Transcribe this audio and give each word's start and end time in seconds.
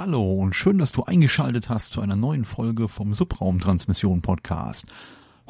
Hallo 0.00 0.22
und 0.22 0.54
schön, 0.54 0.78
dass 0.78 0.92
du 0.92 1.02
eingeschaltet 1.02 1.68
hast 1.68 1.90
zu 1.90 2.00
einer 2.00 2.14
neuen 2.14 2.44
Folge 2.44 2.86
vom 2.88 3.12
Subraumtransmission 3.12 4.22
Podcast. 4.22 4.86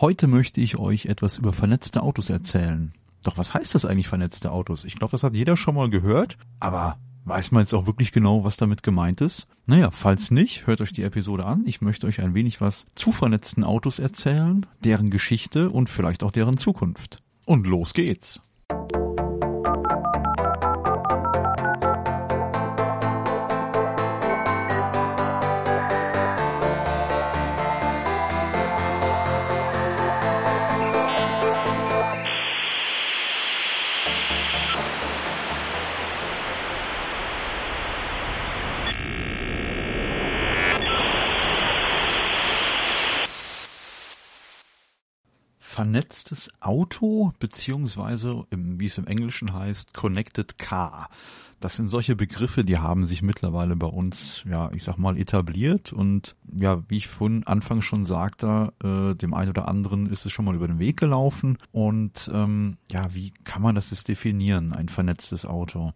Heute 0.01 0.27
möchte 0.27 0.63
ich 0.63 0.79
euch 0.79 1.05
etwas 1.05 1.37
über 1.37 1.53
vernetzte 1.53 2.03
Autos 2.03 2.31
erzählen. 2.31 2.95
Doch 3.23 3.37
was 3.37 3.53
heißt 3.53 3.75
das 3.75 3.85
eigentlich 3.85 4.09
vernetzte 4.09 4.51
Autos? 4.51 4.87
Ich 4.87 4.97
glaube, 4.97 5.11
das 5.11 5.23
hat 5.23 5.37
jeder 5.37 5.59
schon 5.59 5.75
mal 5.75 5.91
gehört, 5.91 6.39
aber 6.61 6.97
weiß 7.27 7.51
man 7.51 7.61
jetzt 7.61 7.75
auch 7.75 7.87
wirklich 7.87 8.11
genau, 8.11 8.43
was 8.43 8.57
damit 8.57 8.83
gemeint 8.83 9.21
ist? 9.21 9.49
Naja, 9.67 9.91
falls 9.91 10.31
nicht, 10.31 10.67
hört 10.67 10.81
euch 10.81 10.95
die 10.95 11.03
Episode 11.03 11.45
an. 11.45 11.65
Ich 11.67 11.83
möchte 11.83 12.07
euch 12.07 12.23
ein 12.23 12.33
wenig 12.33 12.63
was 12.63 12.87
zu 12.95 13.13
vernetzten 13.13 13.65
Autos 13.65 13.99
erzählen, 13.99 14.65
deren 14.83 15.11
Geschichte 15.11 15.69
und 15.69 15.91
vielleicht 15.91 16.23
auch 16.23 16.31
deren 16.31 16.57
Zukunft. 16.57 17.23
Und 17.45 17.67
los 17.67 17.93
geht's! 17.93 18.41
Vernetztes 45.99 46.49
Auto 46.61 47.33
beziehungsweise 47.41 48.45
wie 48.51 48.87
es 48.87 48.99
im 48.99 49.09
Englischen 49.09 49.53
heißt 49.53 49.95
Connected 49.95 50.57
Car. 50.57 51.11
Das 51.59 51.75
sind 51.75 51.89
solche 51.89 52.15
Begriffe, 52.15 52.65
die 52.65 52.79
haben 52.79 53.05
sich 53.05 53.21
mittlerweile 53.21 53.75
bei 53.75 53.89
uns, 53.89 54.45
ja, 54.49 54.71
ich 54.77 54.85
sag 54.85 54.97
mal, 54.97 55.19
etabliert 55.19 55.93
und 55.93 56.37
ja, 56.57 56.85
wie 56.89 56.99
ich 56.99 57.09
von 57.09 57.43
Anfang 57.49 57.83
schon 57.83 58.05
sagte, 58.05 58.73
äh, 58.81 59.17
dem 59.17 59.35
einen 59.35 59.51
oder 59.51 59.67
anderen 59.67 60.07
ist 60.07 60.25
es 60.25 60.31
schon 60.31 60.45
mal 60.45 60.55
über 60.55 60.69
den 60.69 60.79
Weg 60.79 60.99
gelaufen 61.01 61.59
und 61.73 62.31
ähm, 62.33 62.77
ja, 62.93 63.13
wie 63.13 63.33
kann 63.43 63.63
man 63.63 63.75
das 63.75 63.91
jetzt 63.91 64.07
definieren, 64.07 64.73
ein 64.73 64.89
vernetztes 64.89 65.47
Auto? 65.47 65.95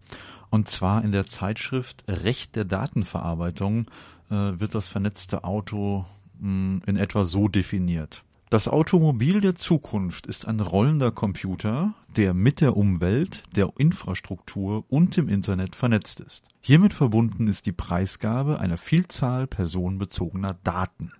Und 0.49 0.69
zwar 0.69 1.01
in 1.05 1.13
der 1.13 1.27
Zeitschrift 1.27 2.03
Recht 2.09 2.57
der 2.57 2.65
Datenverarbeitung 2.65 3.85
äh, 4.29 4.35
wird 4.35 4.75
das 4.75 4.89
vernetzte 4.89 5.45
Auto 5.45 6.05
mh, 6.39 6.41
hm, 6.41 6.81
in 6.87 6.97
etwa 6.97 7.23
so 7.23 7.47
definiert. 7.47 8.25
Das 8.53 8.67
Automobil 8.67 9.41
der 9.41 9.55
Zukunft 9.55 10.27
ist 10.27 10.47
ein 10.47 10.59
rollender 10.59 11.09
Computer, 11.09 11.95
der 12.15 12.35
mit 12.35 12.61
der 12.61 12.77
Umwelt, 12.77 13.41
der 13.55 13.73
Infrastruktur 13.79 14.85
und 14.89 15.17
dem 15.17 15.27
Internet 15.27 15.75
vernetzt 15.75 16.19
ist. 16.19 16.49
Hiermit 16.61 16.93
verbunden 16.93 17.47
ist 17.47 17.65
die 17.65 17.71
Preisgabe 17.71 18.59
einer 18.59 18.77
Vielzahl 18.77 19.47
personenbezogener 19.47 20.55
Daten. 20.63 21.13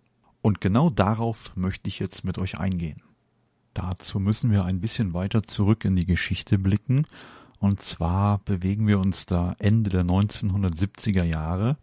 Und 0.44 0.62
genau 0.62 0.92
darauf 0.92 1.52
möchte 1.56 1.88
ich 1.88 1.98
jetzt 1.98 2.24
mit 2.24 2.38
euch 2.38 2.60
eingehen. 2.60 3.02
Dazu 3.74 4.20
müssen 4.20 4.52
wir 4.52 4.66
ein 4.66 4.80
bisschen 4.80 5.16
weiter 5.16 5.42
zurück 5.42 5.86
in 5.86 5.96
die 5.96 6.06
Geschichte 6.06 6.60
blicken. 6.60 7.08
Und 7.58 7.82
zwar 7.82 8.42
bewegen 8.46 8.86
wir 8.86 9.00
uns 9.00 9.26
da 9.26 9.56
Ende 9.58 9.90
der 9.90 10.04
1970er 10.04 11.24
Jahre 11.24 11.78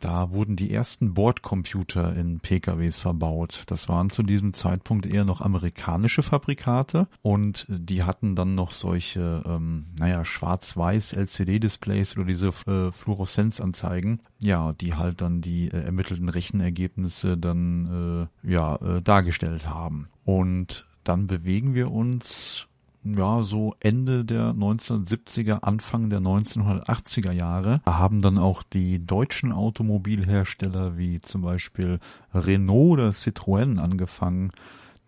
da 0.00 0.30
wurden 0.30 0.56
die 0.56 0.72
ersten 0.72 1.14
Bordcomputer 1.14 2.14
in 2.14 2.40
PKWs 2.40 2.98
verbaut. 2.98 3.64
Das 3.66 3.88
waren 3.88 4.10
zu 4.10 4.22
diesem 4.22 4.54
Zeitpunkt 4.54 5.06
eher 5.06 5.24
noch 5.24 5.40
amerikanische 5.40 6.22
Fabrikate 6.22 7.08
und 7.22 7.66
die 7.68 8.04
hatten 8.04 8.36
dann 8.36 8.54
noch 8.54 8.70
solche, 8.70 9.42
ähm, 9.46 9.86
naja, 9.98 10.24
schwarz-weiß 10.24 11.14
LCD-Displays 11.14 12.16
oder 12.16 12.26
diese 12.26 12.48
äh, 12.66 12.92
Fluoreszenzanzeigen, 12.92 14.20
ja, 14.38 14.72
die 14.72 14.94
halt 14.94 15.20
dann 15.20 15.40
die 15.40 15.68
äh, 15.68 15.80
ermittelten 15.80 16.28
Rechenergebnisse 16.28 17.36
dann 17.36 18.28
äh, 18.44 18.50
ja 18.50 18.76
äh, 18.76 19.02
dargestellt 19.02 19.68
haben. 19.68 20.08
Und 20.24 20.86
dann 21.04 21.26
bewegen 21.26 21.74
wir 21.74 21.90
uns 21.90 22.67
ja, 23.04 23.42
so 23.42 23.74
Ende 23.80 24.24
der 24.24 24.52
1970er, 24.52 25.60
Anfang 25.62 26.10
der 26.10 26.20
1980er 26.20 27.32
Jahre 27.32 27.80
haben 27.86 28.22
dann 28.22 28.38
auch 28.38 28.62
die 28.62 29.04
deutschen 29.04 29.52
Automobilhersteller 29.52 30.98
wie 30.98 31.20
zum 31.20 31.42
Beispiel 31.42 32.00
Renault 32.34 32.92
oder 32.92 33.10
Citroën 33.10 33.78
angefangen, 33.78 34.50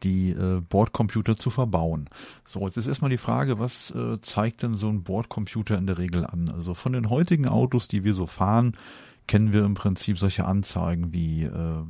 die 0.03 0.31
äh, 0.31 0.61
Bordcomputer 0.61 1.37
zu 1.37 1.51
verbauen. 1.51 2.09
So, 2.47 2.65
jetzt 2.65 2.77
ist 2.77 2.87
erstmal 2.87 3.11
die 3.11 3.19
Frage, 3.19 3.59
was 3.59 3.91
äh, 3.91 4.21
zeigt 4.23 4.63
denn 4.63 4.75
so 4.75 4.89
ein 4.89 5.03
Bordcomputer 5.03 5.77
in 5.77 5.87
der 5.87 5.99
Regel 5.99 6.25
an? 6.25 6.49
Also 6.49 6.75
von 6.75 6.93
den 6.93 7.11
heutigen 7.11 7.49
Autos, 7.49 7.89
die 7.89 8.05
wir 8.05 8.15
so 8.15 8.27
fahren, 8.27 8.77
kennen 9.27 9.53
wir 9.53 9.65
im 9.65 9.75
Prinzip 9.75 10.19
solche 10.19 10.45
Anzeigen 10.45 11.13
wie 11.13 11.45
äh, 11.45 11.85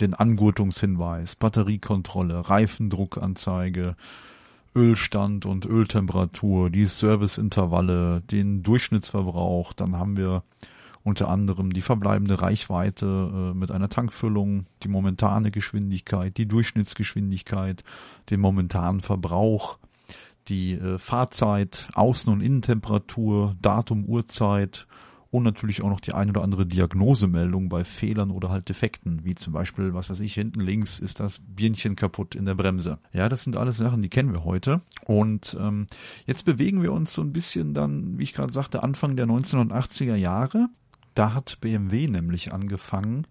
den 0.00 0.14
Angurtungshinweis, 0.14 1.36
Batteriekontrolle, 1.36 2.48
Reifendruckanzeige, 2.48 3.96
Ölstand 4.76 5.46
und 5.46 5.64
Öltemperatur, 5.64 6.68
die 6.68 6.84
Serviceintervalle, 6.84 8.20
den 8.20 8.62
Durchschnittsverbrauch, 8.62 9.72
dann 9.72 9.96
haben 9.96 10.18
wir 10.18 10.42
unter 11.02 11.28
anderem 11.28 11.72
die 11.72 11.80
verbleibende 11.80 12.42
Reichweite 12.42 13.06
äh, 13.06 13.54
mit 13.56 13.70
einer 13.70 13.88
Tankfüllung, 13.88 14.66
die 14.82 14.88
momentane 14.88 15.50
Geschwindigkeit, 15.50 16.36
die 16.36 16.46
Durchschnittsgeschwindigkeit, 16.46 17.84
den 18.28 18.40
momentanen 18.40 19.00
Verbrauch, 19.00 19.78
die 20.48 20.74
äh, 20.74 20.98
Fahrzeit, 20.98 21.88
Außen- 21.94 22.28
und 22.28 22.40
Innentemperatur, 22.40 23.56
Datum, 23.62 24.04
Uhrzeit, 24.04 24.86
und 25.30 25.42
natürlich 25.42 25.82
auch 25.82 25.88
noch 25.88 26.00
die 26.00 26.12
ein 26.12 26.30
oder 26.30 26.42
andere 26.42 26.66
Diagnosemeldung 26.66 27.68
bei 27.68 27.84
Fehlern 27.84 28.30
oder 28.30 28.48
halt 28.48 28.68
Defekten, 28.68 29.24
wie 29.24 29.34
zum 29.34 29.52
Beispiel, 29.52 29.92
was 29.92 30.08
weiß 30.10 30.20
ich, 30.20 30.34
hinten 30.34 30.60
links 30.60 30.98
ist 30.98 31.20
das 31.20 31.40
Birnchen 31.46 31.96
kaputt 31.96 32.34
in 32.34 32.44
der 32.44 32.54
Bremse. 32.54 32.98
Ja, 33.12 33.28
das 33.28 33.44
sind 33.44 33.56
alles 33.56 33.76
Sachen, 33.76 34.02
die 34.02 34.08
kennen 34.08 34.32
wir 34.32 34.44
heute. 34.44 34.82
Und 35.04 35.56
ähm, 35.60 35.86
jetzt 36.26 36.44
bewegen 36.44 36.82
wir 36.82 36.92
uns 36.92 37.12
so 37.12 37.22
ein 37.22 37.32
bisschen 37.32 37.74
dann, 37.74 38.18
wie 38.18 38.22
ich 38.22 38.32
gerade 38.32 38.52
sagte, 38.52 38.82
Anfang 38.82 39.16
der 39.16 39.26
1980er 39.26 40.16
Jahre. 40.16 40.68
Da 41.14 41.34
hat 41.34 41.58
BMW 41.60 42.08
nämlich 42.08 42.52
angefangen, 42.52 43.26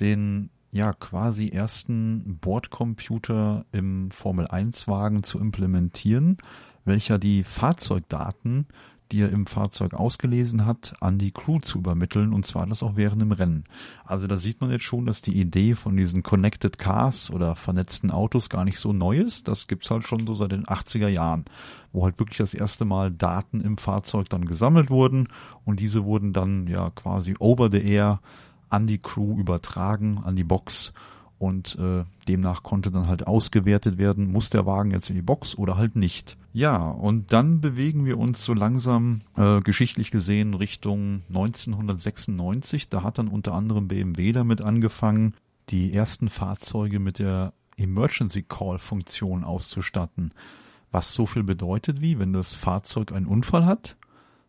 den 0.00 0.50
ja 0.72 0.92
quasi 0.92 1.48
ersten 1.48 2.38
Bordcomputer 2.40 3.64
im 3.72 4.10
Formel 4.10 4.46
1 4.48 4.88
Wagen 4.88 5.22
zu 5.22 5.38
implementieren, 5.38 6.36
welcher 6.84 7.18
die 7.18 7.44
Fahrzeugdaten 7.44 8.66
die 9.14 9.22
er 9.22 9.30
im 9.30 9.46
Fahrzeug 9.46 9.94
ausgelesen 9.94 10.66
hat, 10.66 10.94
an 11.00 11.18
die 11.18 11.30
Crew 11.30 11.60
zu 11.60 11.78
übermitteln 11.78 12.32
und 12.32 12.44
zwar 12.44 12.66
das 12.66 12.82
auch 12.82 12.96
während 12.96 13.22
dem 13.22 13.30
Rennen. 13.30 13.62
Also 14.04 14.26
da 14.26 14.36
sieht 14.36 14.60
man 14.60 14.72
jetzt 14.72 14.82
schon, 14.82 15.06
dass 15.06 15.22
die 15.22 15.38
Idee 15.38 15.76
von 15.76 15.96
diesen 15.96 16.24
Connected 16.24 16.78
Cars 16.78 17.30
oder 17.30 17.54
vernetzten 17.54 18.10
Autos 18.10 18.48
gar 18.48 18.64
nicht 18.64 18.80
so 18.80 18.92
neu 18.92 19.18
ist. 19.18 19.46
Das 19.46 19.68
gibt's 19.68 19.88
halt 19.88 20.08
schon 20.08 20.26
so 20.26 20.34
seit 20.34 20.50
den 20.50 20.64
80er 20.64 21.06
Jahren, 21.06 21.44
wo 21.92 22.02
halt 22.02 22.18
wirklich 22.18 22.38
das 22.38 22.54
erste 22.54 22.84
Mal 22.84 23.12
Daten 23.12 23.60
im 23.60 23.78
Fahrzeug 23.78 24.28
dann 24.30 24.46
gesammelt 24.46 24.90
wurden 24.90 25.28
und 25.64 25.78
diese 25.78 26.04
wurden 26.04 26.32
dann 26.32 26.66
ja 26.66 26.90
quasi 26.90 27.36
over 27.38 27.70
the 27.70 27.84
air 27.84 28.18
an 28.68 28.88
die 28.88 28.98
Crew 28.98 29.38
übertragen, 29.38 30.20
an 30.24 30.34
die 30.34 30.42
Box 30.42 30.92
und 31.44 31.76
äh, 31.78 32.04
demnach 32.26 32.62
konnte 32.62 32.90
dann 32.90 33.06
halt 33.06 33.26
ausgewertet 33.26 33.98
werden, 33.98 34.32
muss 34.32 34.48
der 34.48 34.64
Wagen 34.64 34.92
jetzt 34.92 35.10
in 35.10 35.16
die 35.16 35.22
Box 35.22 35.58
oder 35.58 35.76
halt 35.76 35.94
nicht. 35.94 36.38
Ja, 36.54 36.78
und 36.78 37.34
dann 37.34 37.60
bewegen 37.60 38.06
wir 38.06 38.16
uns 38.18 38.42
so 38.44 38.54
langsam 38.54 39.20
äh, 39.36 39.60
geschichtlich 39.60 40.10
gesehen 40.10 40.54
Richtung 40.54 41.22
1996. 41.28 42.88
Da 42.88 43.02
hat 43.02 43.18
dann 43.18 43.28
unter 43.28 43.52
anderem 43.52 43.88
BMW 43.88 44.32
damit 44.32 44.62
angefangen, 44.62 45.34
die 45.68 45.92
ersten 45.92 46.30
Fahrzeuge 46.30 46.98
mit 46.98 47.18
der 47.18 47.52
Emergency 47.76 48.42
Call 48.42 48.78
Funktion 48.78 49.44
auszustatten. 49.44 50.32
Was 50.90 51.12
so 51.12 51.26
viel 51.26 51.42
bedeutet 51.42 52.00
wie, 52.00 52.18
wenn 52.18 52.32
das 52.32 52.54
Fahrzeug 52.54 53.12
einen 53.12 53.26
Unfall 53.26 53.66
hat, 53.66 53.96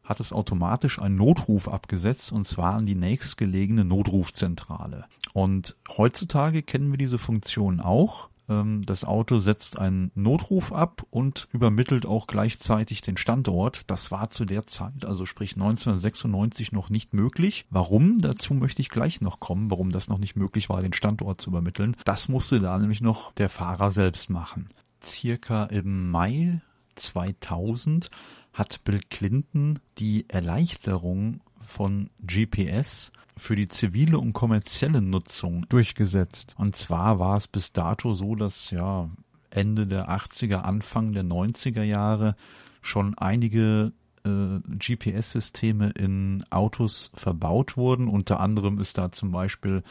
hat 0.05 0.19
es 0.19 0.31
automatisch 0.31 0.99
einen 0.99 1.15
Notruf 1.15 1.67
abgesetzt 1.67 2.31
und 2.31 2.47
zwar 2.47 2.75
an 2.75 2.85
die 2.85 2.95
nächstgelegene 2.95 3.83
Notrufzentrale. 3.83 5.05
Und 5.33 5.75
heutzutage 5.97 6.63
kennen 6.63 6.91
wir 6.91 6.97
diese 6.97 7.17
Funktion 7.17 7.79
auch. 7.81 8.29
Ähm, 8.47 8.83
das 8.85 9.03
Auto 9.03 9.39
setzt 9.39 9.77
einen 9.79 10.11
Notruf 10.15 10.71
ab 10.71 11.05
und 11.09 11.47
übermittelt 11.51 12.05
auch 12.05 12.27
gleichzeitig 12.27 13.01
den 13.01 13.17
Standort. 13.17 13.89
Das 13.89 14.11
war 14.11 14.29
zu 14.29 14.45
der 14.45 14.67
Zeit, 14.67 15.05
also 15.05 15.25
sprich 15.25 15.55
1996, 15.55 16.71
noch 16.71 16.89
nicht 16.89 17.13
möglich. 17.13 17.65
Warum? 17.69 18.19
Dazu 18.19 18.53
möchte 18.53 18.81
ich 18.81 18.89
gleich 18.89 19.21
noch 19.21 19.39
kommen, 19.39 19.71
warum 19.71 19.91
das 19.91 20.07
noch 20.07 20.19
nicht 20.19 20.35
möglich 20.35 20.69
war, 20.69 20.81
den 20.81 20.93
Standort 20.93 21.41
zu 21.41 21.49
übermitteln. 21.49 21.95
Das 22.05 22.29
musste 22.29 22.59
da 22.59 22.77
nämlich 22.77 23.01
noch 23.01 23.33
der 23.33 23.49
Fahrer 23.49 23.91
selbst 23.91 24.29
machen. 24.29 24.69
Circa 25.03 25.65
im 25.65 26.09
Mai 26.09 26.61
2000 26.95 28.09
hat 28.53 28.83
Bill 28.83 29.01
Clinton 29.09 29.79
die 29.97 30.25
Erleichterung 30.29 31.41
von 31.65 32.09
GPS 32.21 33.11
für 33.37 33.55
die 33.55 33.67
zivile 33.67 34.17
und 34.17 34.33
kommerzielle 34.33 35.01
Nutzung 35.01 35.67
durchgesetzt. 35.67 36.55
Und 36.57 36.75
zwar 36.75 37.19
war 37.19 37.37
es 37.37 37.47
bis 37.47 37.73
dato 37.73 38.13
so, 38.13 38.35
dass 38.35 38.71
ja 38.71 39.09
Ende 39.49 39.87
der 39.87 40.09
80er, 40.09 40.57
Anfang 40.57 41.11
der 41.11 41.23
90er 41.23 41.83
Jahre 41.83 42.35
schon 42.81 43.17
einige 43.17 43.91
äh, 44.23 44.59
GPS-Systeme 44.77 45.89
in 45.91 46.43
Autos 46.49 47.11
verbaut 47.13 47.77
wurden. 47.77 48.07
Unter 48.07 48.39
anderem 48.39 48.79
ist 48.79 48.97
da 48.97 49.11
zum 49.11 49.31
Beispiel 49.31 49.83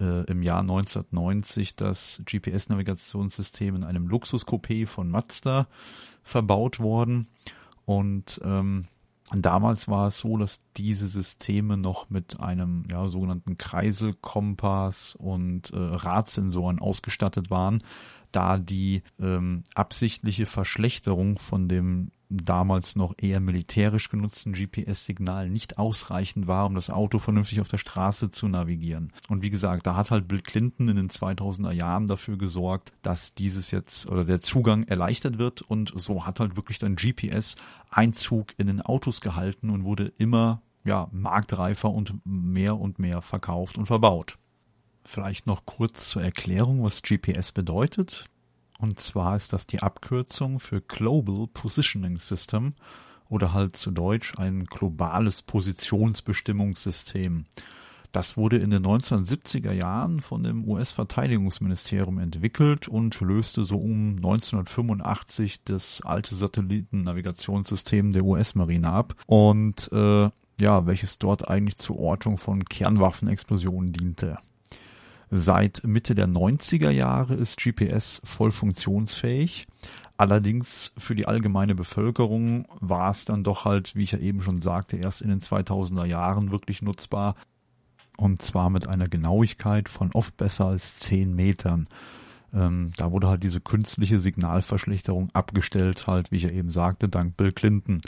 äh, 0.00 0.24
im 0.24 0.42
Jahr 0.42 0.60
1990 0.60 1.76
das 1.76 2.22
GPS-Navigationssystem 2.24 3.76
in 3.76 3.84
einem 3.84 4.08
Luxus-Coupé 4.08 4.86
von 4.86 5.10
Mazda 5.10 5.68
verbaut 6.24 6.80
worden. 6.80 7.28
Und 7.84 8.40
ähm, 8.42 8.86
damals 9.32 9.88
war 9.88 10.08
es 10.08 10.18
so, 10.18 10.36
dass 10.36 10.62
diese 10.76 11.06
Systeme 11.06 11.76
noch 11.76 12.10
mit 12.10 12.40
einem 12.40 12.84
ja, 12.90 13.08
sogenannten 13.08 13.58
Kreiselkompass 13.58 15.14
und 15.16 15.70
äh, 15.70 15.76
Radsensoren 15.78 16.78
ausgestattet 16.80 17.50
waren, 17.50 17.82
da 18.34 18.58
die 18.58 19.02
ähm, 19.20 19.62
absichtliche 19.74 20.46
Verschlechterung 20.46 21.38
von 21.38 21.68
dem 21.68 22.10
damals 22.28 22.96
noch 22.96 23.14
eher 23.18 23.40
militärisch 23.40 24.08
genutzten 24.08 24.54
GPS-Signal 24.54 25.48
nicht 25.48 25.78
ausreichend 25.78 26.46
war, 26.46 26.66
um 26.66 26.74
das 26.74 26.90
Auto 26.90 27.18
vernünftig 27.18 27.60
auf 27.60 27.68
der 27.68 27.78
Straße 27.78 28.30
zu 28.30 28.48
navigieren. 28.48 29.12
Und 29.28 29.42
wie 29.42 29.50
gesagt, 29.50 29.86
da 29.86 29.94
hat 29.94 30.10
halt 30.10 30.26
Bill 30.26 30.40
Clinton 30.40 30.88
in 30.88 30.96
den 30.96 31.10
2000er 31.10 31.72
Jahren 31.72 32.06
dafür 32.06 32.36
gesorgt, 32.36 32.92
dass 33.02 33.34
dieses 33.34 33.70
jetzt 33.70 34.06
oder 34.06 34.24
der 34.24 34.40
Zugang 34.40 34.84
erleichtert 34.84 35.38
wird 35.38 35.62
und 35.62 35.92
so 35.94 36.26
hat 36.26 36.40
halt 36.40 36.56
wirklich 36.56 36.78
dann 36.78 36.96
GPS 36.96 37.56
Einzug 37.90 38.54
in 38.58 38.66
den 38.66 38.80
Autos 38.80 39.20
gehalten 39.20 39.70
und 39.70 39.84
wurde 39.84 40.12
immer 40.18 40.62
ja, 40.84 41.08
marktreifer 41.12 41.90
und 41.90 42.14
mehr 42.24 42.78
und 42.78 42.98
mehr 42.98 43.22
verkauft 43.22 43.78
und 43.78 43.86
verbaut. 43.86 44.38
Vielleicht 45.04 45.46
noch 45.46 45.66
kurz 45.66 46.08
zur 46.08 46.22
Erklärung, 46.22 46.82
was 46.82 47.02
GPS 47.02 47.52
bedeutet. 47.52 48.24
Und 48.80 48.98
zwar 49.00 49.36
ist 49.36 49.52
das 49.52 49.66
die 49.66 49.80
Abkürzung 49.80 50.60
für 50.60 50.80
Global 50.80 51.46
Positioning 51.46 52.16
System 52.18 52.74
oder 53.28 53.52
halt 53.52 53.76
zu 53.76 53.90
Deutsch 53.90 54.38
ein 54.38 54.64
globales 54.64 55.42
Positionsbestimmungssystem. 55.42 57.44
Das 58.12 58.36
wurde 58.36 58.58
in 58.58 58.70
den 58.70 58.86
1970er 58.86 59.72
Jahren 59.72 60.20
von 60.20 60.44
dem 60.44 60.68
US-Verteidigungsministerium 60.68 62.18
entwickelt 62.18 62.86
und 62.86 63.20
löste 63.20 63.64
so 63.64 63.76
um 63.76 64.16
1985 64.16 65.64
das 65.64 66.00
alte 66.02 66.36
Satellitennavigationssystem 66.36 68.12
der 68.12 68.24
US-Marine 68.24 68.88
ab 68.88 69.16
und 69.26 69.90
äh, 69.92 70.30
ja, 70.60 70.86
welches 70.86 71.18
dort 71.18 71.48
eigentlich 71.48 71.78
zur 71.78 71.98
Ortung 71.98 72.38
von 72.38 72.64
Kernwaffenexplosionen 72.64 73.92
diente. 73.92 74.38
Seit 75.36 75.82
Mitte 75.82 76.14
der 76.14 76.28
90er 76.28 76.90
Jahre 76.90 77.34
ist 77.34 77.56
GPS 77.60 78.20
voll 78.22 78.52
funktionsfähig. 78.52 79.66
Allerdings 80.16 80.92
für 80.96 81.16
die 81.16 81.26
allgemeine 81.26 81.74
Bevölkerung 81.74 82.68
war 82.78 83.10
es 83.10 83.24
dann 83.24 83.42
doch 83.42 83.64
halt, 83.64 83.96
wie 83.96 84.04
ich 84.04 84.12
ja 84.12 84.20
eben 84.20 84.42
schon 84.42 84.62
sagte, 84.62 84.96
erst 84.96 85.22
in 85.22 85.30
den 85.30 85.40
2000er 85.40 86.04
Jahren 86.04 86.52
wirklich 86.52 86.82
nutzbar. 86.82 87.34
Und 88.16 88.42
zwar 88.42 88.70
mit 88.70 88.86
einer 88.86 89.08
Genauigkeit 89.08 89.88
von 89.88 90.12
oft 90.14 90.36
besser 90.36 90.66
als 90.66 90.98
10 90.98 91.34
Metern. 91.34 91.88
Ähm, 92.52 92.92
da 92.96 93.10
wurde 93.10 93.26
halt 93.26 93.42
diese 93.42 93.60
künstliche 93.60 94.20
Signalverschlechterung 94.20 95.30
abgestellt, 95.32 96.06
halt, 96.06 96.30
wie 96.30 96.36
ich 96.36 96.44
ja 96.44 96.50
eben 96.50 96.70
sagte, 96.70 97.08
dank 97.08 97.36
Bill 97.36 97.50
Clinton. 97.50 98.02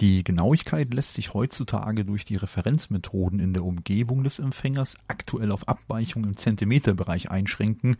Die 0.00 0.24
Genauigkeit 0.24 0.92
lässt 0.92 1.14
sich 1.14 1.34
heutzutage 1.34 2.04
durch 2.04 2.24
die 2.24 2.36
Referenzmethoden 2.36 3.38
in 3.38 3.52
der 3.52 3.64
Umgebung 3.64 4.24
des 4.24 4.40
Empfängers 4.40 4.96
aktuell 5.06 5.52
auf 5.52 5.68
Abweichungen 5.68 6.30
im 6.30 6.36
Zentimeterbereich 6.36 7.30
einschränken. 7.30 7.96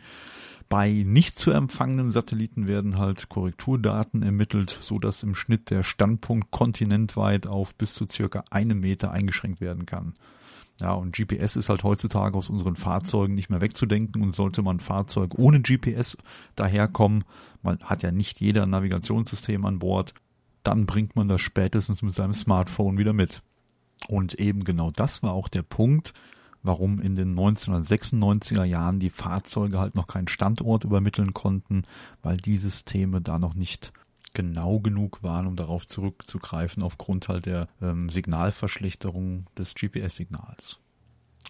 Bei 0.68 0.90
nicht 0.90 1.38
zu 1.38 1.52
empfangenen 1.52 2.10
Satelliten 2.10 2.66
werden 2.66 2.98
halt 2.98 3.28
Korrekturdaten 3.28 4.22
ermittelt, 4.22 4.76
so 4.80 4.98
dass 4.98 5.22
im 5.22 5.34
Schnitt 5.34 5.70
der 5.70 5.82
Standpunkt 5.82 6.50
kontinentweit 6.50 7.46
auf 7.46 7.74
bis 7.74 7.94
zu 7.94 8.06
circa 8.10 8.42
einem 8.50 8.80
Meter 8.80 9.12
eingeschränkt 9.12 9.60
werden 9.60 9.86
kann. 9.86 10.14
Ja, 10.80 10.92
und 10.92 11.14
GPS 11.14 11.54
ist 11.54 11.68
halt 11.68 11.84
heutzutage 11.84 12.36
aus 12.36 12.50
unseren 12.50 12.74
Fahrzeugen 12.74 13.36
nicht 13.36 13.48
mehr 13.48 13.60
wegzudenken 13.60 14.22
und 14.22 14.34
sollte 14.34 14.62
man 14.62 14.80
Fahrzeug 14.80 15.38
ohne 15.38 15.60
GPS 15.60 16.16
daherkommen, 16.56 17.22
man 17.62 17.78
hat 17.80 18.02
ja 18.02 18.10
nicht 18.10 18.40
jeder 18.40 18.66
Navigationssystem 18.66 19.64
an 19.64 19.78
Bord, 19.78 20.14
dann 20.64 20.86
bringt 20.86 21.14
man 21.14 21.28
das 21.28 21.40
spätestens 21.40 22.02
mit 22.02 22.14
seinem 22.14 22.34
Smartphone 22.34 22.98
wieder 22.98 23.12
mit. 23.12 23.42
Und 24.08 24.34
eben 24.34 24.64
genau 24.64 24.90
das 24.90 25.22
war 25.22 25.32
auch 25.32 25.48
der 25.48 25.62
Punkt, 25.62 26.12
warum 26.62 27.00
in 27.00 27.14
den 27.14 27.38
1996er 27.38 28.64
Jahren 28.64 28.98
die 28.98 29.10
Fahrzeuge 29.10 29.78
halt 29.78 29.94
noch 29.94 30.06
keinen 30.06 30.28
Standort 30.28 30.84
übermitteln 30.84 31.34
konnten, 31.34 31.82
weil 32.22 32.38
die 32.38 32.56
Systeme 32.56 33.20
da 33.20 33.38
noch 33.38 33.54
nicht 33.54 33.92
genau 34.32 34.80
genug 34.80 35.22
waren, 35.22 35.46
um 35.46 35.56
darauf 35.56 35.86
zurückzugreifen, 35.86 36.82
aufgrund 36.82 37.28
halt 37.28 37.46
der 37.46 37.68
ähm, 37.80 38.10
Signalverschlechterung 38.10 39.46
des 39.56 39.74
GPS-Signals. 39.74 40.80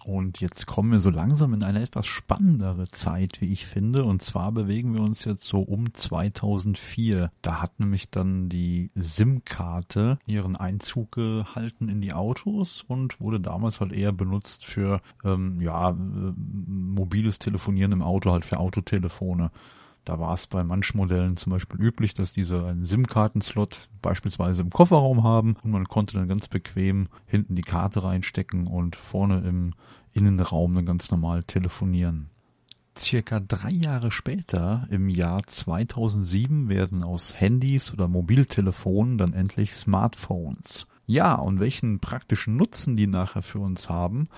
Und 0.03 0.39
jetzt 0.39 0.65
kommen 0.65 0.91
wir 0.91 0.99
so 0.99 1.09
langsam 1.09 1.53
in 1.53 1.63
eine 1.63 1.81
etwas 1.81 2.05
spannendere 2.05 2.89
Zeit, 2.89 3.41
wie 3.41 3.51
ich 3.51 3.65
finde. 3.65 4.03
Und 4.03 4.21
zwar 4.21 4.51
bewegen 4.51 4.93
wir 4.93 5.01
uns 5.01 5.25
jetzt 5.25 5.43
so 5.43 5.59
um 5.59 5.93
2004. 5.93 7.31
Da 7.41 7.61
hat 7.61 7.79
nämlich 7.79 8.09
dann 8.09 8.49
die 8.49 8.91
SIM-Karte 8.95 10.19
ihren 10.25 10.55
Einzug 10.55 11.13
gehalten 11.13 11.89
in 11.89 12.01
die 12.01 12.13
Autos 12.13 12.83
und 12.87 13.19
wurde 13.19 13.39
damals 13.39 13.79
halt 13.79 13.93
eher 13.93 14.11
benutzt 14.11 14.65
für 14.65 15.01
ähm, 15.23 15.59
ja 15.59 15.91
äh, 15.91 15.95
mobiles 15.95 17.39
Telefonieren 17.39 17.91
im 17.91 18.01
Auto, 18.01 18.31
halt 18.31 18.45
für 18.45 18.59
Autotelefone. 18.59 19.51
Da 20.05 20.19
war 20.19 20.35
es 20.35 20.45
bei 20.45 20.63
manchen 20.63 20.97
Modellen 20.97 21.35
zum 21.35 21.51
Beispiel 21.51 21.81
üblich, 21.81 22.13
dass 22.13 22.31
diese 22.31 22.63
einen 22.63 22.85
SIM-Kartenslot 22.85 23.89
beispielsweise 24.03 24.61
im 24.61 24.69
Kofferraum 24.69 25.23
haben 25.23 25.55
und 25.63 25.71
man 25.71 25.85
konnte 25.85 26.15
dann 26.15 26.27
ganz 26.27 26.47
bequem 26.47 27.07
hinten 27.25 27.55
die 27.55 27.63
Karte 27.63 28.03
reinstecken 28.03 28.67
und 28.67 28.95
vorne 28.95 29.39
im 29.39 29.73
Innenraum 30.13 30.75
dann 30.75 30.85
ganz 30.85 31.09
normal 31.09 31.43
telefonieren. 31.43 32.29
Circa 32.97 33.39
drei 33.41 33.71
Jahre 33.71 34.11
später, 34.11 34.87
im 34.89 35.09
Jahr 35.09 35.41
2007, 35.45 36.69
werden 36.69 37.03
aus 37.03 37.39
Handys 37.39 37.91
oder 37.91 38.07
Mobiltelefonen 38.07 39.17
dann 39.17 39.33
endlich 39.33 39.73
Smartphones. 39.73 40.87
Ja, 41.07 41.33
und 41.33 41.59
welchen 41.59 41.99
praktischen 41.99 42.55
Nutzen 42.57 42.95
die 42.95 43.07
nachher 43.07 43.41
für 43.41 43.59
uns 43.59 43.89
haben 43.89 44.29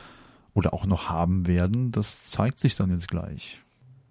oder 0.53 0.73
auch 0.73 0.85
noch 0.85 1.09
haben 1.09 1.45
werden, 1.45 1.91
das 1.91 2.25
zeigt 2.25 2.59
sich 2.59 2.75
dann 2.75 2.89
jetzt 2.89 3.09
gleich. 3.09 3.61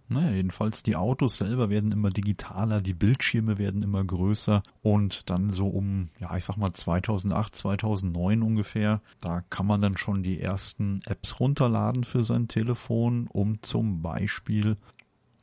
Naja, 0.09 0.31
jedenfalls 0.31 0.85
die 0.85 0.95
Autos 0.95 1.37
selber 1.37 1.69
werden 1.69 1.91
immer 1.91 2.11
digitaler, 2.11 2.81
die 2.81 2.95
Bildschirme 2.95 3.59
werden 3.59 3.83
immer 3.83 4.05
größer 4.05 4.63
und 4.83 5.29
dann 5.29 5.51
so 5.51 5.67
um, 5.67 6.11
ja, 6.21 6.37
ich 6.37 6.45
sag 6.45 6.57
mal 6.59 6.73
2008, 6.73 7.57
2009 7.57 8.43
ungefähr, 8.43 9.01
da 9.21 9.41
kann 9.51 9.67
man 9.67 9.81
dann 9.81 9.97
schon 9.97 10.23
die 10.23 10.41
ersten 10.41 11.01
Apps 11.07 11.41
runterladen 11.41 12.05
für 12.05 12.23
sein 12.23 12.47
Telefon, 12.47 13.27
um 13.27 13.61
zum 13.63 14.01
Beispiel 14.01 14.77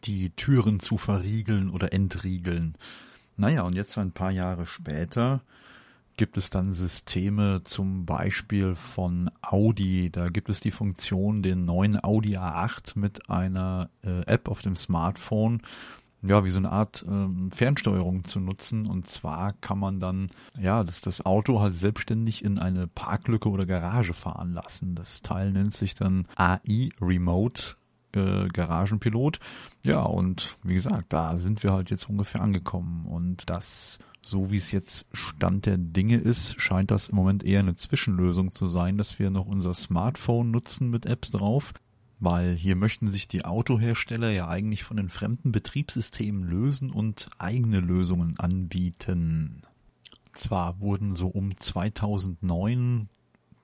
die 0.06 0.30
Türen 0.30 0.80
zu 0.80 0.98
verriegeln 0.98 1.70
oder 1.70 1.92
entriegeln. 1.92 2.76
Naja, 3.36 3.64
und 3.64 3.76
jetzt 3.76 3.98
ein 3.98 4.12
paar 4.12 4.32
Jahre 4.32 4.66
später 4.66 5.42
gibt 6.18 6.38
es 6.38 6.50
dann 6.50 6.74
Systeme 6.74 7.62
zum 7.64 8.06
Beispiel 8.06 8.76
von 8.76 9.30
Audi. 9.42 10.10
Da 10.12 10.30
gibt 10.30 10.50
es 10.50 10.60
die 10.60 10.72
Funktion, 10.72 11.42
den 11.42 11.66
neuen 11.66 12.04
Audi 12.04 12.38
A8 12.38 12.98
mit 12.98 13.30
einer 13.30 13.90
äh, 14.04 14.22
App 14.26 14.48
auf 14.48 14.62
dem 14.62 14.76
Smartphone 14.76 15.62
ja, 16.24 16.46
wie 16.46 16.50
so 16.50 16.60
eine 16.60 16.72
Art 16.72 17.06
ähm, 17.08 17.52
Fernsteuerung 17.52 18.24
zu 18.24 18.40
nutzen. 18.40 18.88
Und 18.88 19.08
zwar 19.08 19.54
kann 19.54 19.78
man 19.78 20.00
dann, 20.00 20.28
ja, 20.58 20.84
das, 20.84 21.02
das 21.02 21.26
Auto 21.26 21.60
halt 21.60 21.76
selbstständig 21.76 22.44
in 22.44 22.60
eine 22.60 22.88
Parklücke 22.88 23.50
oder 23.50 23.66
Garage 23.66 24.14
fahren 24.14 24.54
lassen. 24.54 24.96
Das 24.96 25.22
Teil 25.22 25.52
nennt 25.52 25.74
sich 25.74 25.96
dann 25.96 26.28
AI 26.36 26.90
Remote 27.02 27.76
äh, 28.16 28.48
Garagenpilot. 28.48 29.40
Ja, 29.84 30.00
und 30.00 30.58
wie 30.64 30.76
gesagt, 30.76 31.12
da 31.12 31.38
sind 31.38 31.62
wir 31.62 31.74
halt 31.74 31.90
jetzt 31.90 32.10
ungefähr 32.10 32.42
angekommen. 32.42 33.06
Und 33.06 33.50
das 33.50 34.00
so 34.26 34.52
wie 34.52 34.58
es 34.58 34.72
jetzt 34.72 35.06
Stand 35.12 35.66
der 35.66 35.78
Dinge 35.78 36.18
ist, 36.18 36.60
scheint 36.60 36.92
das 36.92 37.10
im 37.10 37.16
Moment 37.16 37.44
eher 37.44 37.60
eine 37.60 37.76
Zwischenlösung 37.76 38.52
zu 38.52 38.68
sein, 38.68 38.98
dass 38.98 39.20
wir 39.20 39.30
noch 39.30 39.46
unser 39.46 39.74
Smartphone 39.74 40.52
nutzen 40.52 40.90
mit 40.90 41.06
Apps 41.06 41.32
drauf, 41.32 41.74
weil 42.20 42.56
hier 42.56 42.76
möchten 42.76 43.10
sich 43.10 43.28
die 43.28 43.46
Autohersteller 43.46 44.32
ja 44.32 44.48
eigentlich 44.48 44.84
von 44.84 44.98
den 44.98 45.10
fremden 45.10 45.52
Betriebssystemen 45.52 46.44
lösen 46.44 46.90
und 46.90 47.30
eigene 47.38 47.82
Lösungen 47.82 48.40
anbieten. 48.40 49.64
Zwar 50.34 50.80
wurden 50.80 51.16
so 51.16 51.28
um 51.28 51.56
2009 51.58 53.10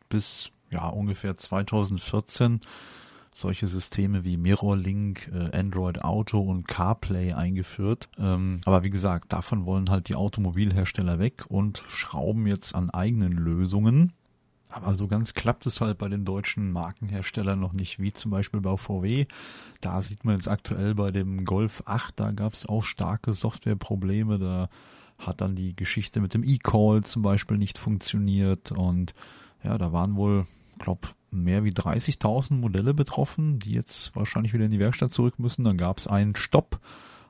bis 0.10 0.52
ja 0.70 0.88
ungefähr 0.88 1.36
2014 1.36 2.62
solche 3.34 3.68
Systeme 3.68 4.24
wie 4.24 4.38
Mirrorlink, 4.38 5.32
äh, 5.34 5.58
Android 5.58 6.04
Auto 6.04 6.40
und 6.40 6.68
CarPlay 6.68 7.34
eingeführt. 7.34 8.10
Ähm, 8.18 8.62
aber 8.66 8.84
wie 8.84 8.90
gesagt, 8.90 9.34
davon 9.34 9.66
wollen 9.66 9.90
halt 9.90 10.10
die 10.10 10.16
Automobilhersteller 10.16 11.20
weg 11.20 11.46
und 11.48 11.84
schrauben 11.88 12.48
jetzt 12.48 12.76
an 12.76 12.90
eigenen 12.90 13.34
Lösungen. 13.34 14.14
Aber 14.72 14.94
so 14.94 15.08
ganz 15.08 15.34
klappt 15.34 15.66
es 15.66 15.82
halt 15.82 15.98
bei 15.98 16.10
den 16.10 16.26
deutschen 16.26 16.72
Markenherstellern 16.72 17.60
noch 17.60 17.74
nicht, 17.74 18.00
wie 18.00 18.12
zum 18.12 18.30
Beispiel 18.30 18.62
bei 18.62 18.78
VW. 18.78 19.26
Da 19.82 20.02
sieht 20.02 20.26
man 20.26 20.36
jetzt 20.36 20.48
aktuell 20.48 20.94
bei 20.94 21.10
dem 21.10 21.44
Golf 21.44 21.82
8, 21.86 22.20
da 22.20 22.32
gab 22.32 22.54
es 22.54 22.68
auch 22.68 22.84
starke 22.84 23.34
Softwareprobleme. 23.34 24.38
Da 24.38 24.70
hat 25.18 25.42
dann 25.42 25.56
die 25.56 25.76
Geschichte 25.76 26.22
mit 26.22 26.36
dem 26.36 26.44
E-Call 26.44 27.04
zum 27.04 27.24
Beispiel 27.24 27.58
nicht 27.58 27.80
funktioniert 27.80 28.72
und 28.72 29.16
ja, 29.64 29.78
da 29.78 29.92
waren 29.92 30.16
wohl, 30.16 30.46
glaub, 30.80 31.14
mehr 31.32 31.64
wie 31.64 31.72
30.000 31.72 32.56
Modelle 32.56 32.94
betroffen, 32.94 33.60
die 33.60 33.74
jetzt 33.74 34.16
wahrscheinlich 34.16 34.54
wieder 34.54 34.66
in 34.66 34.72
die 34.72 34.80
Werkstatt 34.80 35.14
zurück 35.14 35.38
müssen. 35.38 35.64
Dann 35.64 35.78
gab 35.78 36.00
es 36.00 36.08
einen 36.08 36.36
Stopp, 36.36 36.80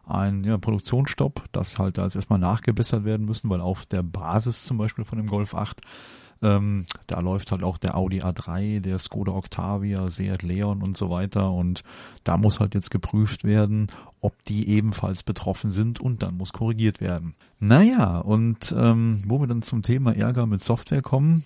einen 0.06 0.44
ja, 0.44 0.58
Produktionsstopp, 0.58 1.44
das 1.52 1.78
halt 1.78 2.00
als 2.00 2.16
erstmal 2.16 2.40
nachgebessert 2.40 3.04
werden 3.04 3.26
müssen, 3.26 3.50
weil 3.50 3.62
auf 3.62 3.86
der 3.86 4.04
Basis 4.04 4.66
zum 4.66 4.78
Beispiel 4.78 5.06
von 5.06 5.18
dem 5.18 5.28
Golf 5.28 5.54
8 5.54 5.82
ähm, 6.42 6.86
da 7.08 7.20
läuft 7.20 7.52
halt 7.52 7.64
auch 7.64 7.78
der 7.78 7.98
Audi 7.98 8.22
A3, 8.22 8.80
der 8.80 8.98
Skoda 9.00 9.34
Octavia, 9.34 10.10
Seat 10.10 10.42
Leon 10.42 10.82
und 10.82 10.96
so 10.96 11.10
weiter. 11.10 11.52
Und 11.52 11.84
da 12.24 12.38
muss 12.38 12.60
halt 12.60 12.76
jetzt 12.76 12.92
geprüft 12.92 13.44
werden, 13.44 13.88
ob 14.22 14.44
die 14.46 14.70
ebenfalls 14.70 15.24
betroffen 15.24 15.70
sind 15.70 16.00
und 16.00 16.24
dann 16.24 16.38
muss 16.38 16.54
korrigiert 16.54 17.02
werden. 17.02 17.36
Naja, 17.60 18.20
und 18.20 18.74
ähm, 18.78 19.24
wo 19.28 19.40
wir 19.40 19.48
dann 19.48 19.62
zum 19.62 19.84
Thema 19.84 20.16
Ärger 20.16 20.46
mit 20.46 20.64
Software 20.64 21.02
kommen, 21.02 21.44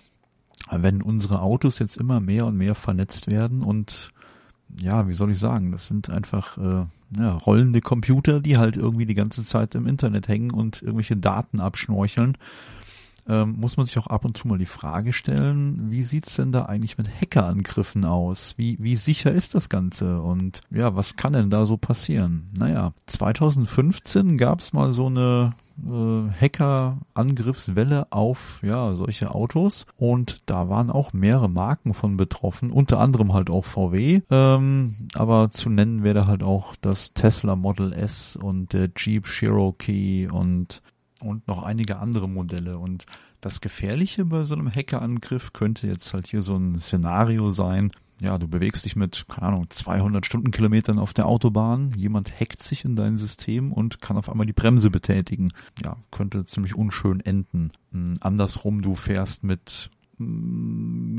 wenn 0.82 1.02
unsere 1.02 1.42
Autos 1.42 1.80
jetzt 1.80 1.98
immer 1.98 2.20
mehr 2.20 2.46
und 2.46 2.58
mehr 2.58 2.76
vernetzt 2.76 3.28
werden 3.28 3.62
und 3.62 4.12
ja, 4.80 5.08
wie 5.08 5.14
soll 5.14 5.32
ich 5.32 5.40
sagen, 5.40 5.72
das 5.72 5.88
sind 5.88 6.10
einfach 6.10 6.58
äh, 6.58 6.86
ja, 7.18 7.34
rollende 7.36 7.82
Computer, 7.82 8.40
die 8.40 8.58
halt 8.58 8.76
irgendwie 8.76 9.06
die 9.06 9.14
ganze 9.14 9.46
Zeit 9.46 9.76
im 9.76 9.86
Internet 9.86 10.28
hängen 10.28 10.52
und 10.52 10.82
irgendwelche 10.82 11.18
Daten 11.18 11.60
abschnorcheln 11.60 12.38
ähm, 13.28 13.56
muss 13.60 13.78
man 13.78 13.86
sich 13.86 13.98
auch 13.98 14.08
ab 14.08 14.26
und 14.26 14.38
zu 14.38 14.48
mal 14.48 14.58
die 14.58 14.66
Frage 14.66 15.14
stellen, 15.14 15.92
wie 15.92 16.04
sieht's 16.04 16.36
denn 16.36 16.52
da 16.52 16.66
eigentlich 16.66 16.98
mit 16.98 17.10
Hackerangriffen 17.10 18.06
aus? 18.06 18.54
Wie, 18.58 18.78
wie 18.80 18.96
sicher 18.96 19.32
ist 19.32 19.56
das 19.56 19.70
Ganze? 19.70 20.22
Und 20.22 20.62
ja, 20.70 20.96
was 20.96 21.16
kann 21.16 21.34
denn 21.34 21.50
da 21.50 21.66
so 21.66 21.78
passieren? 21.78 22.50
Naja, 22.58 22.94
2015 23.08 24.38
gab's 24.38 24.74
mal 24.74 24.94
so 24.94 25.08
eine 25.08 25.54
äh, 25.80 26.30
Hacker-Angriffswelle 26.40 28.08
auf 28.12 28.60
ja 28.62 28.94
solche 28.96 29.34
Autos 29.34 29.86
und 29.98 30.44
da 30.46 30.70
waren 30.70 30.90
auch 30.90 31.14
mehrere 31.14 31.50
Marken 31.50 31.94
von 31.94 32.18
betroffen, 32.18 32.72
unter 32.72 33.00
anderem 33.00 33.34
halt 33.34 33.50
auch 33.50 33.66
VW, 33.66 34.22
ähm, 34.30 34.96
aber 35.16 35.50
zu 35.50 35.70
nennen 35.70 36.04
wäre 36.04 36.28
halt 36.28 36.44
auch 36.44 36.76
das 36.80 37.14
Tesla 37.14 37.56
Model 37.56 37.94
S 37.94 38.36
und 38.36 38.74
der 38.74 38.90
Jeep 38.96 39.26
Cherokee 39.26 40.28
und 40.28 40.82
und 41.24 41.48
noch 41.48 41.64
einige 41.64 42.00
andere 42.00 42.28
Modelle. 42.30 42.78
Und 42.78 43.06
das 43.42 43.62
Gefährliche 43.62 44.26
bei 44.26 44.44
so 44.44 44.56
einem 44.56 44.74
Hackerangriff 44.74 45.54
könnte 45.54 45.88
jetzt 45.88 46.14
halt 46.14 46.28
hier 46.28 46.42
so 46.42 46.56
ein 46.56 46.80
Szenario 46.80 47.50
sein. 47.50 47.92
Ja, 48.22 48.38
du 48.38 48.48
bewegst 48.48 48.86
dich 48.86 48.96
mit, 48.96 49.26
keine 49.28 49.48
Ahnung, 49.48 49.70
200 49.70 50.26
Stundenkilometern 50.26 51.00
auf 51.00 51.14
der 51.14 51.28
Autobahn. 51.28 51.92
Jemand 51.98 52.40
hackt 52.40 52.64
sich 52.64 52.86
in 52.86 52.96
dein 52.96 53.18
System 53.18 53.74
und 53.74 54.02
kann 54.02 54.18
auf 54.18 54.30
einmal 54.30 54.46
die 54.46 54.54
Bremse 54.54 54.90
betätigen. 54.90 55.52
Ja, 55.84 55.98
könnte 56.12 56.46
ziemlich 56.46 56.76
unschön 56.76 57.20
enden. 57.20 57.72
Hm, 57.92 58.18
andersrum, 58.22 58.82
du 58.82 58.96
fährst 58.96 59.44
mit 59.44 59.90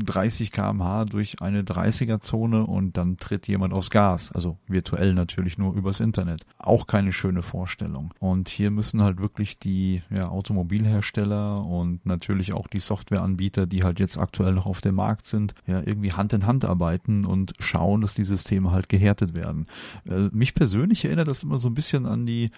30 0.05 0.51
kmh 0.51 1.05
durch 1.05 1.41
eine 1.41 1.63
30er 1.63 2.21
Zone 2.21 2.65
und 2.65 2.97
dann 2.97 3.17
tritt 3.17 3.47
jemand 3.47 3.73
aufs 3.73 3.89
Gas. 3.89 4.31
Also 4.31 4.57
virtuell 4.67 5.13
natürlich 5.13 5.57
nur 5.57 5.73
übers 5.73 5.99
Internet. 5.99 6.45
Auch 6.57 6.87
keine 6.87 7.11
schöne 7.11 7.41
Vorstellung. 7.41 8.13
Und 8.19 8.49
hier 8.49 8.71
müssen 8.71 9.01
halt 9.01 9.19
wirklich 9.19 9.59
die 9.59 10.03
ja, 10.09 10.29
Automobilhersteller 10.29 11.65
und 11.65 12.05
natürlich 12.05 12.53
auch 12.53 12.67
die 12.67 12.79
Softwareanbieter, 12.79 13.65
die 13.65 13.83
halt 13.83 13.99
jetzt 13.99 14.17
aktuell 14.17 14.53
noch 14.53 14.65
auf 14.65 14.81
dem 14.81 14.95
Markt 14.95 15.27
sind, 15.27 15.53
ja 15.67 15.81
irgendwie 15.83 16.13
Hand 16.13 16.33
in 16.33 16.45
Hand 16.45 16.65
arbeiten 16.65 17.25
und 17.25 17.53
schauen, 17.59 18.01
dass 18.01 18.13
die 18.13 18.23
Systeme 18.23 18.71
halt 18.71 18.89
gehärtet 18.89 19.33
werden. 19.33 19.65
Äh, 20.07 20.29
mich 20.31 20.53
persönlich 20.53 21.05
erinnert 21.05 21.27
das 21.27 21.43
immer 21.43 21.57
so 21.57 21.69
ein 21.69 21.73
bisschen 21.73 22.05
an 22.05 22.25
die 22.25 22.51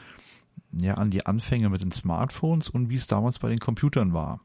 ja, 0.74 0.96
an 0.96 1.12
die 1.12 1.26
Anfänge 1.26 1.70
mit 1.70 1.82
den 1.82 1.92
Smartphones 1.92 2.70
und 2.70 2.90
wie 2.90 2.96
es 2.96 3.08
damals 3.08 3.40
bei 3.40 3.50
den 3.50 3.60
Computern 3.60 4.14
war 4.14 4.42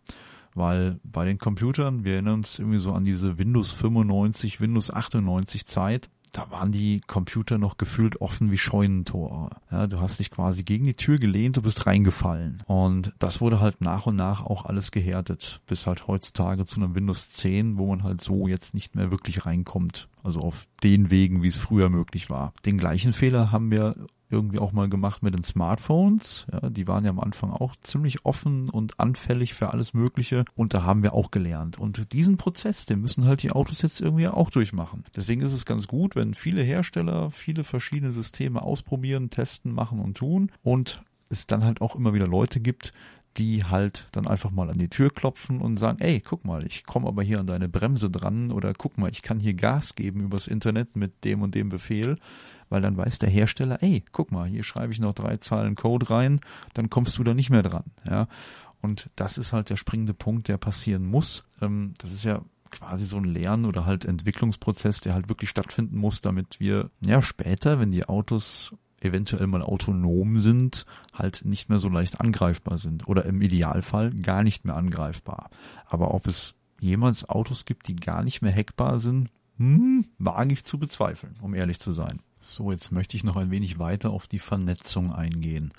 weil 0.54 1.00
bei 1.04 1.24
den 1.24 1.38
Computern, 1.38 2.04
wir 2.04 2.14
erinnern 2.14 2.34
uns 2.34 2.58
irgendwie 2.58 2.78
so 2.78 2.92
an 2.92 3.04
diese 3.04 3.38
Windows 3.38 3.72
95, 3.72 4.60
Windows 4.60 4.92
98 4.92 5.66
Zeit, 5.66 6.10
da 6.32 6.50
waren 6.50 6.72
die 6.72 7.02
Computer 7.06 7.58
noch 7.58 7.76
gefühlt 7.76 8.20
offen 8.22 8.50
wie 8.50 8.58
Scheunentore. 8.58 9.50
Ja, 9.70 9.86
du 9.86 10.00
hast 10.00 10.18
dich 10.18 10.30
quasi 10.30 10.62
gegen 10.62 10.84
die 10.84 10.94
Tür 10.94 11.18
gelehnt, 11.18 11.58
du 11.58 11.62
bist 11.62 11.86
reingefallen. 11.86 12.62
Und 12.66 13.12
das 13.18 13.42
wurde 13.42 13.60
halt 13.60 13.82
nach 13.82 14.06
und 14.06 14.16
nach 14.16 14.42
auch 14.42 14.64
alles 14.64 14.90
gehärtet, 14.90 15.60
bis 15.66 15.86
halt 15.86 16.08
heutzutage 16.08 16.64
zu 16.64 16.76
einem 16.80 16.94
Windows 16.94 17.30
10, 17.30 17.76
wo 17.76 17.88
man 17.88 18.02
halt 18.02 18.22
so 18.22 18.48
jetzt 18.48 18.72
nicht 18.72 18.94
mehr 18.94 19.10
wirklich 19.10 19.44
reinkommt. 19.44 20.08
Also 20.24 20.40
auf 20.40 20.66
den 20.82 21.10
Wegen, 21.10 21.42
wie 21.42 21.48
es 21.48 21.58
früher 21.58 21.90
möglich 21.90 22.30
war. 22.30 22.54
Den 22.64 22.78
gleichen 22.78 23.12
Fehler 23.12 23.52
haben 23.52 23.70
wir 23.70 23.94
irgendwie 24.32 24.58
auch 24.58 24.72
mal 24.72 24.88
gemacht 24.88 25.22
mit 25.22 25.34
den 25.34 25.44
Smartphones. 25.44 26.46
Ja, 26.50 26.70
die 26.70 26.88
waren 26.88 27.04
ja 27.04 27.10
am 27.10 27.20
Anfang 27.20 27.50
auch 27.52 27.76
ziemlich 27.76 28.24
offen 28.24 28.68
und 28.68 28.98
anfällig 28.98 29.54
für 29.54 29.72
alles 29.72 29.94
Mögliche. 29.94 30.44
Und 30.56 30.74
da 30.74 30.82
haben 30.82 31.02
wir 31.02 31.14
auch 31.14 31.30
gelernt. 31.30 31.78
Und 31.78 32.12
diesen 32.12 32.38
Prozess, 32.38 32.86
den 32.86 33.00
müssen 33.00 33.26
halt 33.26 33.42
die 33.42 33.52
Autos 33.52 33.82
jetzt 33.82 34.00
irgendwie 34.00 34.28
auch 34.28 34.50
durchmachen. 34.50 35.04
Deswegen 35.14 35.42
ist 35.42 35.52
es 35.52 35.66
ganz 35.66 35.86
gut, 35.86 36.16
wenn 36.16 36.34
viele 36.34 36.62
Hersteller 36.62 37.30
viele 37.30 37.64
verschiedene 37.64 38.12
Systeme 38.12 38.62
ausprobieren, 38.62 39.30
testen, 39.30 39.72
machen 39.72 40.00
und 40.00 40.16
tun. 40.16 40.50
Und 40.62 41.02
es 41.28 41.46
dann 41.46 41.64
halt 41.64 41.80
auch 41.80 41.94
immer 41.94 42.14
wieder 42.14 42.26
Leute 42.26 42.60
gibt, 42.60 42.92
die 43.38 43.64
halt 43.64 44.06
dann 44.12 44.28
einfach 44.28 44.50
mal 44.50 44.70
an 44.70 44.78
die 44.78 44.88
Tür 44.88 45.10
klopfen 45.10 45.60
und 45.60 45.78
sagen, 45.78 45.98
ey, 46.00 46.20
guck 46.20 46.44
mal, 46.44 46.66
ich 46.66 46.84
komme 46.84 47.08
aber 47.08 47.22
hier 47.22 47.40
an 47.40 47.46
deine 47.46 47.68
Bremse 47.68 48.10
dran 48.10 48.52
oder 48.52 48.74
guck 48.74 48.98
mal, 48.98 49.10
ich 49.10 49.22
kann 49.22 49.40
hier 49.40 49.54
Gas 49.54 49.94
geben 49.94 50.20
übers 50.20 50.46
Internet 50.46 50.96
mit 50.96 51.24
dem 51.24 51.42
und 51.42 51.54
dem 51.54 51.68
Befehl 51.68 52.18
weil 52.72 52.80
dann 52.80 52.96
weiß 52.96 53.18
der 53.18 53.28
Hersteller, 53.28 53.82
ey, 53.82 54.02
guck 54.12 54.32
mal, 54.32 54.48
hier 54.48 54.64
schreibe 54.64 54.94
ich 54.94 54.98
noch 54.98 55.12
drei 55.12 55.36
Zahlen 55.36 55.74
Code 55.74 56.08
rein, 56.08 56.40
dann 56.72 56.88
kommst 56.88 57.18
du 57.18 57.22
da 57.22 57.34
nicht 57.34 57.50
mehr 57.50 57.62
dran. 57.62 57.84
Ja, 58.08 58.28
und 58.80 59.10
das 59.14 59.36
ist 59.36 59.52
halt 59.52 59.68
der 59.68 59.76
springende 59.76 60.14
Punkt, 60.14 60.48
der 60.48 60.56
passieren 60.56 61.04
muss. 61.04 61.44
Ähm, 61.60 61.92
das 61.98 62.12
ist 62.12 62.24
ja 62.24 62.40
quasi 62.70 63.04
so 63.04 63.18
ein 63.18 63.24
Lern- 63.24 63.66
oder 63.66 63.84
halt 63.84 64.06
Entwicklungsprozess, 64.06 65.02
der 65.02 65.12
halt 65.12 65.28
wirklich 65.28 65.50
stattfinden 65.50 65.98
muss, 65.98 66.22
damit 66.22 66.60
wir 66.60 66.90
ja 67.04 67.20
später, 67.20 67.78
wenn 67.78 67.90
die 67.90 68.06
Autos 68.06 68.74
eventuell 69.02 69.48
mal 69.48 69.62
autonom 69.62 70.38
sind, 70.38 70.86
halt 71.12 71.44
nicht 71.44 71.68
mehr 71.68 71.78
so 71.78 71.90
leicht 71.90 72.22
angreifbar 72.22 72.78
sind 72.78 73.06
oder 73.06 73.26
im 73.26 73.42
Idealfall 73.42 74.14
gar 74.14 74.42
nicht 74.42 74.64
mehr 74.64 74.76
angreifbar. 74.76 75.50
Aber 75.84 76.14
ob 76.14 76.26
es 76.26 76.54
jemals 76.80 77.28
Autos 77.28 77.66
gibt, 77.66 77.86
die 77.88 77.96
gar 77.96 78.22
nicht 78.22 78.40
mehr 78.40 78.54
hackbar 78.54 78.98
sind, 78.98 79.28
hm, 79.58 80.06
wage 80.18 80.54
ich 80.54 80.64
zu 80.64 80.78
bezweifeln, 80.78 81.34
um 81.42 81.54
ehrlich 81.54 81.78
zu 81.78 81.92
sein. 81.92 82.20
So, 82.44 82.72
jetzt 82.72 82.90
möchte 82.90 83.16
ich 83.16 83.22
noch 83.22 83.36
ein 83.36 83.52
wenig 83.52 83.78
weiter 83.78 84.10
auf 84.10 84.26
die 84.26 84.40
Vernetzung 84.40 85.12
eingehen. 85.12 85.72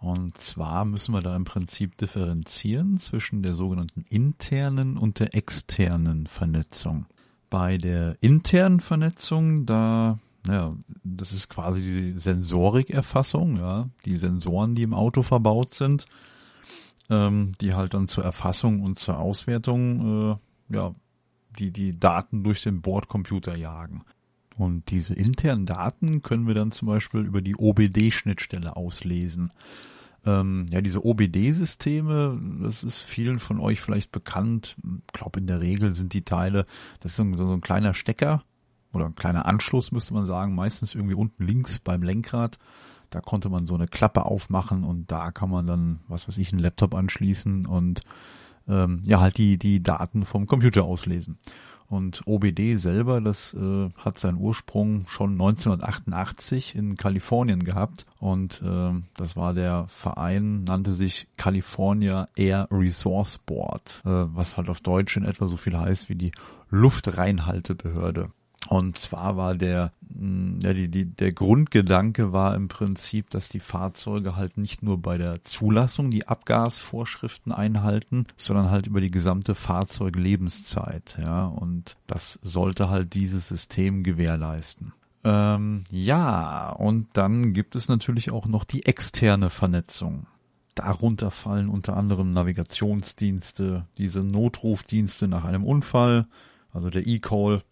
Und 0.00 0.38
zwar 0.38 0.86
müssen 0.86 1.12
wir 1.12 1.20
da 1.20 1.36
im 1.36 1.44
Prinzip 1.44 1.98
differenzieren 1.98 2.98
zwischen 2.98 3.42
der 3.42 3.52
sogenannten 3.52 4.06
internen 4.08 4.96
und 4.96 5.20
der 5.20 5.34
externen 5.34 6.26
Vernetzung. 6.26 7.04
Bei 7.50 7.76
der 7.76 8.16
internen 8.22 8.80
Vernetzung, 8.80 9.66
da, 9.66 10.18
naja, 10.46 10.74
das 11.04 11.32
ist 11.32 11.50
quasi 11.50 11.82
die 11.82 12.18
Sensorikerfassung, 12.18 13.58
ja, 13.58 13.90
die 14.06 14.16
Sensoren, 14.16 14.74
die 14.74 14.84
im 14.84 14.94
Auto 14.94 15.20
verbaut 15.20 15.74
sind, 15.74 16.06
ähm, 17.10 17.52
die 17.60 17.74
halt 17.74 17.92
dann 17.92 18.08
zur 18.08 18.24
Erfassung 18.24 18.80
und 18.80 18.98
zur 18.98 19.18
Auswertung, 19.18 20.38
äh, 20.70 20.74
ja, 20.74 20.94
die 21.58 21.72
die 21.72 21.98
Daten 22.00 22.42
durch 22.42 22.62
den 22.62 22.80
Bordcomputer 22.80 23.54
jagen. 23.54 24.02
Und 24.60 24.90
diese 24.90 25.14
internen 25.14 25.64
Daten 25.64 26.20
können 26.20 26.46
wir 26.46 26.52
dann 26.52 26.70
zum 26.70 26.86
Beispiel 26.86 27.20
über 27.20 27.40
die 27.40 27.56
OBD-Schnittstelle 27.56 28.76
auslesen. 28.76 29.52
Ähm, 30.26 30.66
ja, 30.70 30.82
diese 30.82 31.02
OBD-Systeme, 31.02 32.38
das 32.62 32.84
ist 32.84 32.98
vielen 32.98 33.38
von 33.38 33.58
euch 33.58 33.80
vielleicht 33.80 34.12
bekannt. 34.12 34.76
Ich 35.06 35.12
glaube, 35.14 35.40
in 35.40 35.46
der 35.46 35.62
Regel 35.62 35.94
sind 35.94 36.12
die 36.12 36.26
Teile, 36.26 36.66
das 37.00 37.12
ist 37.12 37.16
so 37.16 37.22
ein, 37.22 37.62
kleiner 37.62 37.94
Stecker 37.94 38.42
oder 38.92 39.06
ein 39.06 39.14
kleiner 39.14 39.46
Anschluss, 39.46 39.92
müsste 39.92 40.12
man 40.12 40.26
sagen, 40.26 40.54
meistens 40.54 40.94
irgendwie 40.94 41.14
unten 41.14 41.46
links 41.46 41.78
beim 41.78 42.02
Lenkrad. 42.02 42.58
Da 43.08 43.22
konnte 43.22 43.48
man 43.48 43.66
so 43.66 43.76
eine 43.76 43.88
Klappe 43.88 44.26
aufmachen 44.26 44.84
und 44.84 45.10
da 45.10 45.30
kann 45.30 45.48
man 45.48 45.66
dann, 45.66 46.00
was 46.06 46.28
weiß 46.28 46.36
ich, 46.36 46.52
einen 46.52 46.60
Laptop 46.60 46.94
anschließen 46.94 47.64
und 47.64 48.02
ähm, 48.68 49.00
ja, 49.06 49.20
halt 49.20 49.38
die, 49.38 49.56
die 49.56 49.82
Daten 49.82 50.26
vom 50.26 50.46
Computer 50.46 50.84
auslesen. 50.84 51.38
Und 51.90 52.22
OBD 52.24 52.76
selber, 52.76 53.20
das 53.20 53.52
äh, 53.52 53.90
hat 53.96 54.16
seinen 54.16 54.38
Ursprung 54.38 55.08
schon 55.08 55.32
1988 55.32 56.76
in 56.76 56.96
Kalifornien 56.96 57.64
gehabt. 57.64 58.06
Und 58.20 58.62
äh, 58.64 58.92
das 59.16 59.36
war 59.36 59.54
der 59.54 59.88
Verein, 59.88 60.62
nannte 60.62 60.92
sich 60.92 61.26
California 61.36 62.28
Air 62.36 62.68
Resource 62.70 63.38
Board, 63.38 64.02
äh, 64.04 64.08
was 64.08 64.56
halt 64.56 64.68
auf 64.68 64.80
Deutsch 64.80 65.16
in 65.16 65.24
etwa 65.24 65.46
so 65.46 65.56
viel 65.56 65.76
heißt 65.76 66.08
wie 66.08 66.14
die 66.14 66.30
Luftreinhaltebehörde. 66.70 68.28
Und 68.70 68.96
zwar 68.96 69.36
war 69.36 69.56
der, 69.56 69.92
mm, 70.14 70.60
ja, 70.62 70.72
die, 70.72 70.88
die, 70.88 71.04
der 71.04 71.32
Grundgedanke 71.32 72.32
war 72.32 72.54
im 72.54 72.68
Prinzip, 72.68 73.28
dass 73.28 73.48
die 73.48 73.58
Fahrzeuge 73.58 74.36
halt 74.36 74.58
nicht 74.58 74.80
nur 74.80 75.02
bei 75.02 75.18
der 75.18 75.42
Zulassung 75.42 76.12
die 76.12 76.28
Abgasvorschriften 76.28 77.50
einhalten, 77.50 78.26
sondern 78.36 78.70
halt 78.70 78.86
über 78.86 79.00
die 79.00 79.10
gesamte 79.10 79.56
Fahrzeuglebenszeit, 79.56 81.18
ja. 81.20 81.46
Und 81.46 81.96
das 82.06 82.38
sollte 82.42 82.88
halt 82.90 83.14
dieses 83.14 83.48
System 83.48 84.04
gewährleisten. 84.04 84.92
Ähm, 85.24 85.82
ja, 85.90 86.70
und 86.70 87.08
dann 87.14 87.52
gibt 87.52 87.74
es 87.74 87.88
natürlich 87.88 88.30
auch 88.30 88.46
noch 88.46 88.62
die 88.62 88.86
externe 88.86 89.50
Vernetzung. 89.50 90.28
Darunter 90.76 91.32
fallen 91.32 91.68
unter 91.68 91.96
anderem 91.96 92.32
Navigationsdienste, 92.32 93.86
diese 93.98 94.22
Notrufdienste 94.22 95.26
nach 95.26 95.44
einem 95.44 95.64
Unfall, 95.64 96.28
also 96.72 96.88
der 96.88 97.08
E-Call, 97.08 97.64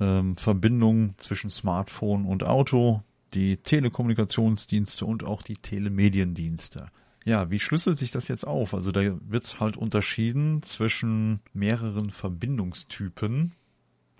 ähm, 0.00 0.36
Verbindung 0.36 1.14
zwischen 1.18 1.50
Smartphone 1.50 2.24
und 2.26 2.44
Auto, 2.44 3.02
die 3.34 3.56
Telekommunikationsdienste 3.56 5.04
und 5.04 5.24
auch 5.24 5.42
die 5.42 5.56
Telemediendienste. 5.56 6.90
Ja, 7.24 7.50
wie 7.50 7.58
schlüsselt 7.58 7.98
sich 7.98 8.12
das 8.12 8.28
jetzt 8.28 8.46
auf? 8.46 8.72
Also 8.72 8.92
da 8.92 9.00
wird 9.28 9.58
halt 9.58 9.76
unterschieden 9.76 10.62
zwischen 10.62 11.40
mehreren 11.52 12.10
Verbindungstypen, 12.10 13.52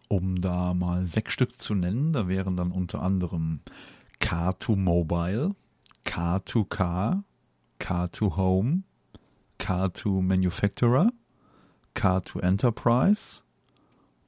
um 0.09 0.41
da 0.41 0.75
mal 0.75 1.07
sechs 1.07 1.33
Stück 1.33 1.61
zu 1.61 1.75
nennen. 1.75 2.13
Da 2.13 2.27
wären 2.27 2.57
dann 2.57 2.73
unter 2.73 3.03
anderem 3.03 3.61
Car2 4.21 4.77
Mobile, 4.77 5.55
Car2Car, 6.05 7.23
Car2 7.81 8.37
Home, 8.37 8.83
Car2 9.61 10.23
Manufacturer, 10.23 11.13
Car2 11.95 12.41
Enterprise 12.41 13.41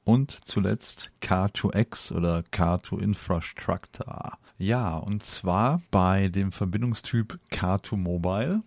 und 0.09 0.39
zuletzt 0.43 1.11
Car2X 1.21 2.11
oder 2.11 2.39
Car2 2.51 2.99
Infrastructure. 2.99 4.31
Ja, 4.57 4.97
und 4.97 5.21
zwar 5.21 5.83
bei 5.91 6.29
dem 6.29 6.51
Verbindungstyp 6.51 7.37
Car2 7.51 7.95
Mobile 7.95 8.63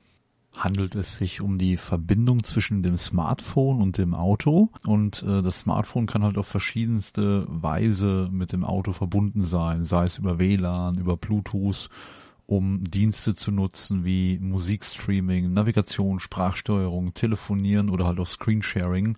handelt 0.57 0.95
es 0.95 1.17
sich 1.17 1.41
um 1.41 1.59
die 1.59 1.77
Verbindung 1.79 2.45
zwischen 2.45 2.85
dem 2.85 2.97
Smartphone 2.97 3.83
und 3.83 3.99
dem 3.99 4.15
Auto. 4.15 4.69
Und 4.87 5.25
äh, 5.25 5.43
das 5.43 5.59
Smartphone 5.61 6.07
kann 6.07 6.23
halt 6.23 6.39
auf 6.39 6.47
verschiedenste 6.47 7.45
Weise 7.49 8.29
mit 8.31 8.53
dem 8.53 8.63
Auto 8.63 8.93
verbunden 8.93 9.45
sein, 9.45 9.85
sei 9.85 10.05
es 10.05 10.19
über 10.19 10.39
WLAN, 10.39 10.97
über 10.97 11.17
Bluetooth, 11.17 11.89
um 12.47 12.85
Dienste 12.85 13.35
zu 13.35 13.51
nutzen 13.51 14.05
wie 14.05 14.39
Musikstreaming, 14.39 15.53
Navigation, 15.53 16.21
Sprachsteuerung, 16.21 17.15
Telefonieren 17.15 17.91
oder 17.91 18.07
halt 18.07 18.21
auch 18.21 18.29
Screensharing 18.29 19.17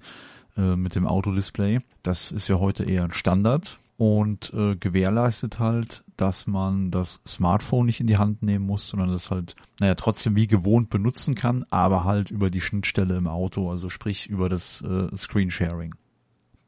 äh, 0.56 0.76
mit 0.76 0.94
dem 0.94 1.06
Autodisplay. 1.06 1.80
Das 2.02 2.32
ist 2.32 2.48
ja 2.48 2.58
heute 2.58 2.84
eher 2.84 3.04
ein 3.04 3.12
Standard 3.12 3.78
und 3.96 4.52
äh, 4.54 4.76
gewährleistet 4.76 5.58
halt, 5.58 6.04
dass 6.16 6.46
man 6.46 6.90
das 6.90 7.20
Smartphone 7.26 7.86
nicht 7.86 8.00
in 8.00 8.06
die 8.06 8.18
Hand 8.18 8.42
nehmen 8.42 8.66
muss, 8.66 8.88
sondern 8.88 9.10
das 9.10 9.30
halt, 9.30 9.54
naja, 9.80 9.94
trotzdem 9.94 10.34
wie 10.36 10.46
gewohnt 10.46 10.90
benutzen 10.90 11.34
kann, 11.34 11.64
aber 11.70 12.04
halt 12.04 12.30
über 12.30 12.50
die 12.50 12.60
Schnittstelle 12.60 13.16
im 13.16 13.28
Auto, 13.28 13.70
also 13.70 13.90
sprich 13.90 14.28
über 14.28 14.48
das 14.48 14.82
äh, 14.82 15.16
Screensharing. 15.16 15.94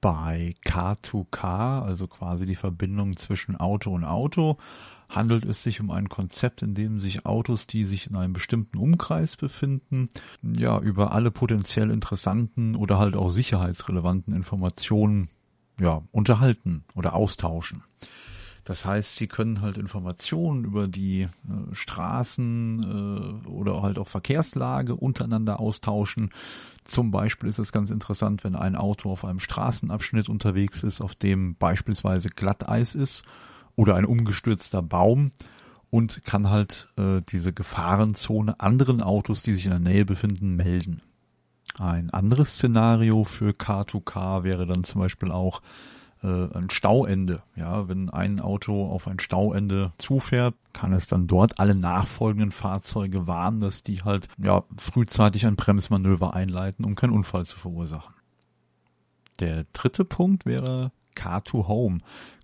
Bei 0.00 0.54
Car2Car, 0.64 1.82
also 1.82 2.06
quasi 2.06 2.46
die 2.46 2.54
Verbindung 2.54 3.16
zwischen 3.16 3.56
Auto 3.56 3.92
und 3.92 4.04
Auto, 4.04 4.58
handelt 5.08 5.44
es 5.44 5.62
sich 5.62 5.80
um 5.80 5.90
ein 5.90 6.08
Konzept, 6.08 6.62
in 6.62 6.74
dem 6.74 6.98
sich 6.98 7.26
Autos, 7.26 7.66
die 7.66 7.84
sich 7.84 8.08
in 8.08 8.16
einem 8.16 8.32
bestimmten 8.32 8.78
Umkreis 8.78 9.36
befinden, 9.36 10.08
ja, 10.42 10.78
über 10.80 11.12
alle 11.12 11.30
potenziell 11.30 11.90
interessanten 11.90 12.76
oder 12.76 12.98
halt 12.98 13.16
auch 13.16 13.30
sicherheitsrelevanten 13.30 14.34
Informationen 14.34 15.28
ja, 15.80 16.02
unterhalten 16.12 16.84
oder 16.94 17.14
austauschen. 17.14 17.82
Das 18.64 18.84
heißt, 18.84 19.14
sie 19.14 19.28
können 19.28 19.60
halt 19.60 19.78
Informationen 19.78 20.64
über 20.64 20.88
die 20.88 21.22
äh, 21.22 21.28
Straßen 21.72 23.44
äh, 23.44 23.48
oder 23.48 23.82
halt 23.82 23.96
auch 23.96 24.08
Verkehrslage 24.08 24.96
untereinander 24.96 25.60
austauschen. 25.60 26.30
Zum 26.82 27.12
Beispiel 27.12 27.48
ist 27.48 27.60
es 27.60 27.70
ganz 27.70 27.90
interessant, 27.90 28.42
wenn 28.42 28.56
ein 28.56 28.74
Auto 28.74 29.12
auf 29.12 29.24
einem 29.24 29.38
Straßenabschnitt 29.38 30.28
unterwegs 30.28 30.82
ist, 30.82 31.00
auf 31.00 31.14
dem 31.14 31.54
beispielsweise 31.54 32.28
Glatteis 32.28 32.96
ist 32.96 33.24
oder 33.76 33.94
ein 33.94 34.04
umgestürzter 34.04 34.82
Baum 34.82 35.30
und 35.90 36.24
kann 36.24 36.50
halt 36.50 36.88
äh, 36.96 37.22
diese 37.28 37.52
Gefahrenzone 37.52 38.58
anderen 38.60 39.02
Autos, 39.02 39.42
die 39.42 39.54
sich 39.54 39.66
in 39.66 39.70
der 39.70 39.80
Nähe 39.80 40.04
befinden, 40.04 40.56
melden. 40.56 41.02
Ein 41.78 42.10
anderes 42.10 42.54
Szenario 42.54 43.24
für 43.24 43.50
K2K 43.50 44.42
wäre 44.44 44.66
dann 44.66 44.84
zum 44.84 45.00
Beispiel 45.00 45.30
auch 45.30 45.60
äh, 46.22 46.48
ein 46.54 46.70
Stauende. 46.70 47.42
Ja, 47.54 47.88
wenn 47.88 48.10
ein 48.10 48.40
Auto 48.40 48.86
auf 48.86 49.08
ein 49.08 49.20
Stauende 49.20 49.92
zufährt, 49.98 50.54
kann 50.72 50.92
es 50.92 51.06
dann 51.06 51.26
dort 51.26 51.60
alle 51.60 51.74
nachfolgenden 51.74 52.52
Fahrzeuge 52.52 53.26
warnen, 53.26 53.60
dass 53.60 53.82
die 53.82 54.02
halt 54.02 54.28
ja 54.38 54.64
frühzeitig 54.76 55.46
ein 55.46 55.56
Bremsmanöver 55.56 56.34
einleiten, 56.34 56.84
um 56.84 56.94
keinen 56.94 57.12
Unfall 57.12 57.46
zu 57.46 57.58
verursachen. 57.58 58.14
Der 59.40 59.66
dritte 59.72 60.04
Punkt 60.04 60.46
wäre 60.46 60.92
Car2 61.16 61.66
Home. 61.66 61.98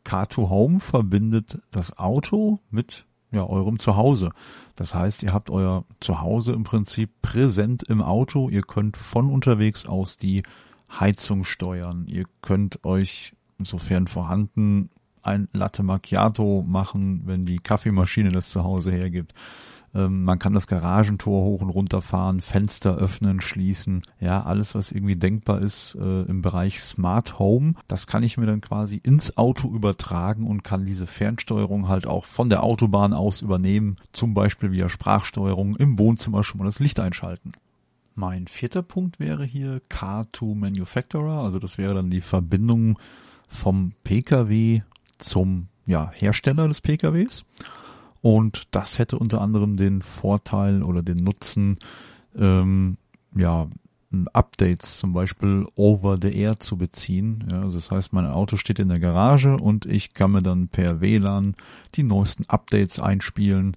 Car2 0.05 0.49
Home 0.49 0.81
verbindet 0.81 1.61
das 1.71 1.97
Auto 1.99 2.61
mit 2.71 3.07
ja, 3.31 3.47
eurem 3.47 3.79
Zuhause. 3.79 4.31
Das 4.77 4.95
heißt, 4.95 5.23
ihr 5.23 5.33
habt 5.33 5.51
euer 5.51 5.85
Zuhause 6.01 6.53
im 6.53 6.65
Prinzip 6.65 7.11
präsent 7.23 7.83
im 7.85 8.03
Auto. 8.03 8.49
Ihr 8.49 8.63
könnt 8.63 8.97
von 8.97 9.31
unterwegs 9.31 9.87
aus 9.87 10.17
die 10.17 10.43
Heizung 10.91 11.45
steuern. 11.45 12.07
Ihr 12.09 12.25
könnt 12.43 12.85
euch, 12.85 13.35
insofern 13.59 14.07
vorhanden, 14.07 14.91
ein 15.23 15.49
Latte 15.53 15.83
Macchiato 15.83 16.65
machen, 16.67 17.23
wenn 17.25 17.45
die 17.47 17.59
Kaffeemaschine 17.59 18.31
das 18.31 18.51
zu 18.51 18.65
Hause 18.65 18.93
hergibt. 18.93 19.33
Ähm, 19.95 20.25
man 20.25 20.39
kann 20.39 20.55
das 20.55 20.67
Garagentor 20.67 21.45
hoch 21.45 21.61
und 21.61 21.71
runter 21.71 22.01
fahren, 22.01 22.41
Fenster 22.41 22.97
öffnen, 22.97 23.41
schließen. 23.41 24.03
Ja, 24.21 24.43
alles, 24.43 24.75
was 24.75 24.93
irgendwie 24.93 25.17
denkbar 25.17 25.61
ist 25.61 25.95
äh, 25.95 26.23
im 26.23 26.43
Bereich 26.43 26.81
Smart 26.83 27.39
Home, 27.39 27.75
das 27.89 28.07
kann 28.07 28.23
ich 28.23 28.39
mir 28.39 28.47
dann 28.47 28.61
quasi 28.61 29.01
ins 29.03 29.37
Auto 29.37 29.69
übertragen 29.69 30.47
und 30.47 30.65
kann 30.65 30.87
diese 30.87 31.07
Fernsteuerung 31.07 31.89
halt 31.89 32.07
auch 32.07 32.25
von 32.25 32.49
der 32.49 32.63
Autobahn 32.63 33.13
aus 33.13 33.43
übernehmen. 33.43 33.97
Zum 34.13 34.35
Beispiel 34.35 34.73
via 34.73 34.89
Sprachsteuerung 34.89 35.77
im 35.77 35.99
Wohnzimmer 35.99 36.45
schon 36.45 36.59
mal 36.59 36.65
das 36.65 36.79
Licht 36.79 37.01
einschalten. 37.01 37.53
Mein 38.15 38.47
vierter 38.47 38.83
Punkt 38.83 39.19
wäre 39.21 39.45
hier 39.45 39.81
Car2 39.89 40.55
Manufacturer, 40.55 41.43
also 41.43 41.59
das 41.59 41.79
wäre 41.79 41.95
dann 41.95 42.11
die 42.11 42.21
Verbindung 42.21 42.99
vom 43.49 43.93
Pkw 44.05 44.83
zum 45.19 45.69
ja, 45.87 46.11
Hersteller 46.13 46.69
des 46.69 46.81
PKWs. 46.81 47.45
Und 48.23 48.69
das 48.71 48.99
hätte 48.99 49.19
unter 49.19 49.41
anderem 49.41 49.77
den 49.77 50.01
Vorteil 50.01 50.83
oder 50.83 51.03
den 51.03 51.19
Nutzen, 51.19 51.79
ähm, 52.37 52.97
ja, 53.35 53.69
Updates 54.33 54.99
zum 54.99 55.13
Beispiel 55.13 55.67
over 55.77 56.19
the 56.21 56.33
air 56.33 56.61
zu 56.61 56.77
beziehen. 56.77 57.49
Ja, 57.51 57.63
also 57.63 57.79
das 57.79 57.91
heißt, 57.91 58.13
mein 58.13 58.27
Auto 58.27 58.57
steht 58.57 58.79
in 58.79 58.89
der 58.89 59.01
Garage 59.01 59.57
und 59.57 59.87
ich 59.87 60.15
kann 60.15 60.33
mir 60.33 60.43
dann 60.43 60.69
per 60.69 61.01
WLAN 61.01 61.57
die 61.95 62.03
neuesten 62.03 62.45
Updates 62.49 63.01
einspielen, 63.01 63.75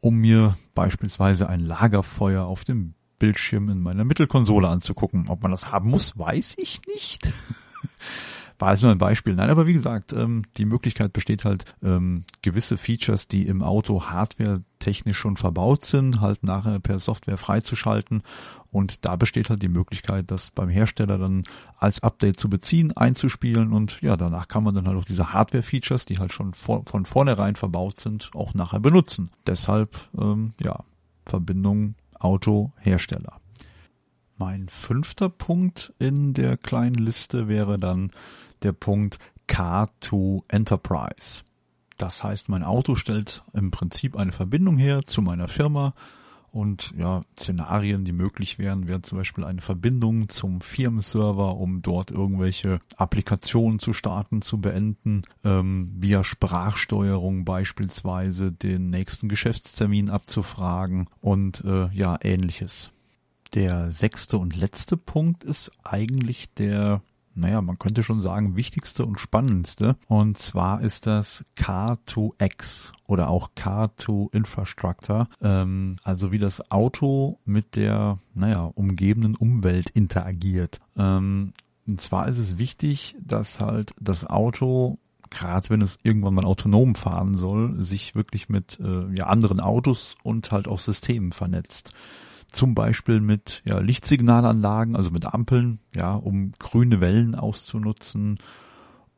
um 0.00 0.16
mir 0.16 0.56
beispielsweise 0.74 1.48
ein 1.48 1.60
Lagerfeuer 1.60 2.44
auf 2.44 2.64
dem 2.64 2.94
Bildschirm 3.18 3.68
in 3.68 3.80
meiner 3.80 4.04
Mittelkonsole 4.04 4.68
anzugucken. 4.68 5.24
Ob 5.28 5.42
man 5.42 5.50
das 5.50 5.72
haben 5.72 5.90
muss, 5.90 6.18
weiß 6.18 6.56
ich 6.58 6.80
nicht. 6.86 7.32
war 8.58 8.72
jetzt 8.72 8.82
nur 8.82 8.92
ein 8.92 8.98
Beispiel. 8.98 9.34
Nein, 9.34 9.50
aber 9.50 9.66
wie 9.66 9.72
gesagt, 9.72 10.12
ähm, 10.12 10.44
die 10.56 10.64
Möglichkeit 10.64 11.12
besteht 11.12 11.44
halt, 11.44 11.64
ähm, 11.82 12.24
gewisse 12.42 12.76
Features, 12.76 13.28
die 13.28 13.46
im 13.46 13.62
Auto 13.62 14.04
hardware 14.04 14.62
technisch 14.78 15.18
schon 15.18 15.36
verbaut 15.36 15.84
sind, 15.84 16.20
halt 16.20 16.42
nachher 16.42 16.78
per 16.80 16.98
Software 16.98 17.36
freizuschalten. 17.36 18.22
Und 18.70 19.04
da 19.04 19.16
besteht 19.16 19.50
halt 19.50 19.62
die 19.62 19.68
Möglichkeit, 19.68 20.30
das 20.30 20.50
beim 20.50 20.68
Hersteller 20.68 21.18
dann 21.18 21.44
als 21.78 22.02
Update 22.02 22.38
zu 22.38 22.50
beziehen, 22.50 22.96
einzuspielen 22.96 23.72
und 23.72 24.02
ja, 24.02 24.16
danach 24.16 24.48
kann 24.48 24.64
man 24.64 24.74
dann 24.74 24.86
halt 24.86 24.98
auch 24.98 25.04
diese 25.04 25.32
Hardware-Features, 25.32 26.04
die 26.04 26.18
halt 26.18 26.32
schon 26.32 26.52
vor, 26.52 26.82
von 26.86 27.06
vornherein 27.06 27.56
verbaut 27.56 27.98
sind, 27.98 28.30
auch 28.34 28.54
nachher 28.54 28.80
benutzen. 28.80 29.30
Deshalb, 29.46 29.96
ähm, 30.18 30.52
ja, 30.60 30.84
Verbindung 31.24 31.94
Auto-Hersteller. 32.18 33.38
Mein 34.38 34.68
fünfter 34.68 35.28
Punkt 35.28 35.92
in 35.98 36.32
der 36.32 36.56
kleinen 36.56 36.94
Liste 36.94 37.48
wäre 37.48 37.76
dann 37.78 38.12
der 38.62 38.72
Punkt 38.72 39.18
Car2 39.48 40.42
Enterprise. 40.48 41.42
Das 41.96 42.22
heißt, 42.22 42.48
mein 42.48 42.62
Auto 42.62 42.94
stellt 42.94 43.42
im 43.52 43.72
Prinzip 43.72 44.16
eine 44.16 44.30
Verbindung 44.30 44.78
her 44.78 45.02
zu 45.04 45.22
meiner 45.22 45.48
Firma 45.48 45.92
und 46.52 46.94
ja, 46.96 47.22
Szenarien, 47.36 48.04
die 48.04 48.12
möglich 48.12 48.60
wären, 48.60 48.86
wären 48.86 49.02
zum 49.02 49.18
Beispiel 49.18 49.44
eine 49.44 49.60
Verbindung 49.60 50.28
zum 50.28 50.60
Firmenserver, 50.60 51.56
um 51.56 51.82
dort 51.82 52.12
irgendwelche 52.12 52.78
Applikationen 52.96 53.80
zu 53.80 53.92
starten, 53.92 54.40
zu 54.40 54.60
beenden, 54.60 55.22
ähm, 55.44 55.90
via 55.96 56.22
Sprachsteuerung 56.22 57.44
beispielsweise 57.44 58.52
den 58.52 58.90
nächsten 58.90 59.28
Geschäftstermin 59.28 60.10
abzufragen 60.10 61.08
und 61.20 61.64
äh, 61.64 61.88
ja, 61.92 62.16
ähnliches. 62.22 62.92
Der 63.54 63.90
sechste 63.90 64.38
und 64.38 64.56
letzte 64.56 64.96
Punkt 64.96 65.44
ist 65.44 65.70
eigentlich 65.84 66.52
der 66.54 67.02
naja, 67.38 67.60
man 67.60 67.78
könnte 67.78 68.02
schon 68.02 68.20
sagen, 68.20 68.56
wichtigste 68.56 69.06
und 69.06 69.20
spannendste. 69.20 69.96
Und 70.08 70.38
zwar 70.38 70.80
ist 70.82 71.06
das 71.06 71.44
Car2X 71.56 72.92
oder 73.06 73.28
auch 73.28 73.50
Car2 73.56 74.34
Infrastructure, 74.34 75.28
ähm, 75.40 75.96
also 76.02 76.32
wie 76.32 76.38
das 76.38 76.70
Auto 76.70 77.38
mit 77.44 77.76
der, 77.76 78.18
naja, 78.34 78.70
umgebenden 78.74 79.36
Umwelt 79.36 79.90
interagiert. 79.90 80.80
Ähm, 80.96 81.52
und 81.86 82.00
zwar 82.00 82.28
ist 82.28 82.38
es 82.38 82.58
wichtig, 82.58 83.16
dass 83.20 83.60
halt 83.60 83.92
das 84.00 84.26
Auto 84.26 84.98
gerade 85.30 85.68
wenn 85.68 85.82
es 85.82 85.98
irgendwann 86.02 86.32
mal 86.32 86.46
autonom 86.46 86.94
fahren 86.94 87.36
soll, 87.36 87.82
sich 87.82 88.14
wirklich 88.14 88.48
mit 88.48 88.80
äh, 88.80 89.14
ja, 89.14 89.26
anderen 89.26 89.60
Autos 89.60 90.16
und 90.22 90.50
halt 90.52 90.66
auch 90.66 90.78
Systemen 90.78 91.32
vernetzt. 91.32 91.92
Zum 92.52 92.74
Beispiel 92.74 93.20
mit 93.20 93.62
ja, 93.64 93.78
Lichtsignalanlagen, 93.78 94.96
also 94.96 95.10
mit 95.10 95.26
Ampeln, 95.26 95.80
ja, 95.94 96.14
um 96.14 96.52
grüne 96.58 97.00
Wellen 97.00 97.34
auszunutzen 97.34 98.38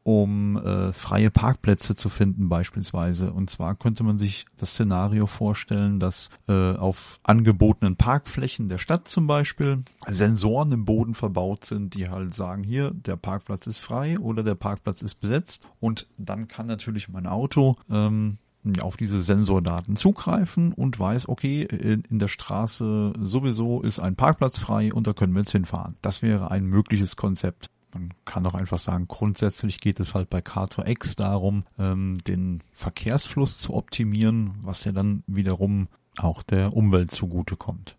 um 0.03 0.57
äh, 0.57 0.93
freie 0.93 1.31
Parkplätze 1.31 1.95
zu 1.95 2.09
finden 2.09 2.49
beispielsweise. 2.49 3.33
Und 3.33 3.51
zwar 3.51 3.75
könnte 3.75 4.03
man 4.03 4.16
sich 4.16 4.47
das 4.57 4.71
Szenario 4.71 5.27
vorstellen, 5.27 6.01
dass 6.01 6.31
äh, 6.49 6.75
auf 6.75 7.21
angebotenen 7.23 7.97
Parkflächen 7.97 8.69
der 8.69 8.79
Stadt 8.79 9.09
zum 9.09 9.27
Beispiel 9.27 9.85
Sensoren 10.09 10.73
im 10.73 10.85
Boden 10.85 11.14
verbaut 11.14 11.64
sind, 11.64 11.95
die 11.95 12.09
halt 12.09 12.35
sagen, 12.35 12.64
hier, 12.64 12.90
der 12.93 13.16
Parkplatz 13.16 13.66
ist 13.66 13.79
frei 13.79 14.19
oder 14.19 14.43
der 14.43 14.55
Parkplatz 14.55 15.03
ist 15.03 15.16
besetzt. 15.16 15.69
Und 15.81 16.09
dann 16.16 16.49
kann 16.49 16.66
natürlich 16.66 17.09
mein 17.09 17.27
Auto 17.27 17.77
ähm, 17.90 18.38
auf 18.81 18.96
diese 18.96 19.23
Sensordaten 19.23 19.96
zugreifen 19.96 20.73
und 20.73 20.99
weiß, 20.99 21.29
okay, 21.29 21.62
in 21.62 22.18
der 22.18 22.29
Straße 22.29 23.14
sowieso 23.23 23.83
ist 23.83 23.99
ein 23.99 24.16
Parkplatz 24.16 24.59
frei 24.59 24.92
und 24.92 25.07
da 25.07 25.12
können 25.12 25.33
wir 25.33 25.40
jetzt 25.40 25.53
hinfahren. 25.53 25.96
Das 26.03 26.23
wäre 26.23 26.51
ein 26.51 26.64
mögliches 26.64 27.16
Konzept. 27.16 27.70
Man 27.94 28.14
kann 28.25 28.46
auch 28.46 28.55
einfach 28.55 28.79
sagen, 28.79 29.09
grundsätzlich 29.09 29.81
geht 29.81 29.99
es 29.99 30.14
halt 30.14 30.31
bei 30.31 30.40
Car2X 30.40 31.16
darum, 31.16 31.64
ähm, 31.79 32.18
den 32.27 32.62
Verkehrsfluss 32.73 33.59
zu 33.59 33.75
optimieren, 33.75 34.55
was 34.62 34.85
ja 34.85 34.92
dann 34.92 35.25
wiederum 35.27 35.88
auch 36.18 36.42
der 36.42 36.75
Umwelt 36.77 37.11
zugutekommt. 37.11 37.96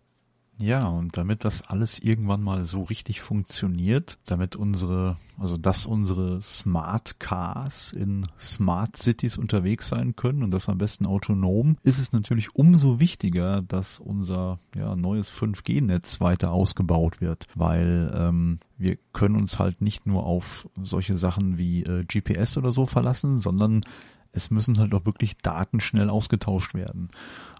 Ja, 0.62 0.86
und 0.86 1.16
damit 1.16 1.44
das 1.44 1.62
alles 1.62 1.98
irgendwann 1.98 2.40
mal 2.40 2.64
so 2.64 2.84
richtig 2.84 3.20
funktioniert, 3.20 4.16
damit 4.26 4.54
unsere, 4.54 5.16
also 5.36 5.56
dass 5.56 5.86
unsere 5.86 6.40
Smart 6.40 7.18
Cars 7.18 7.92
in 7.92 8.28
Smart 8.38 8.96
Cities 8.96 9.38
unterwegs 9.38 9.88
sein 9.88 10.14
können 10.14 10.44
und 10.44 10.52
das 10.52 10.68
am 10.68 10.78
besten 10.78 11.04
autonom, 11.04 11.78
ist 11.82 11.98
es 11.98 12.12
natürlich 12.12 12.54
umso 12.54 13.00
wichtiger, 13.00 13.62
dass 13.62 13.98
unser 13.98 14.60
ja, 14.76 14.94
neues 14.94 15.32
5G-Netz 15.32 16.20
weiter 16.20 16.52
ausgebaut 16.52 17.20
wird, 17.20 17.48
weil 17.56 18.12
ähm, 18.14 18.60
wir 18.78 18.98
können 19.12 19.34
uns 19.34 19.58
halt 19.58 19.82
nicht 19.82 20.06
nur 20.06 20.24
auf 20.24 20.68
solche 20.80 21.16
Sachen 21.16 21.58
wie 21.58 21.82
äh, 21.82 22.04
GPS 22.04 22.56
oder 22.56 22.70
so 22.70 22.86
verlassen, 22.86 23.38
sondern 23.38 23.82
es 24.30 24.52
müssen 24.52 24.78
halt 24.78 24.94
auch 24.94 25.06
wirklich 25.06 25.38
Daten 25.38 25.80
schnell 25.80 26.08
ausgetauscht 26.08 26.74
werden. 26.74 27.10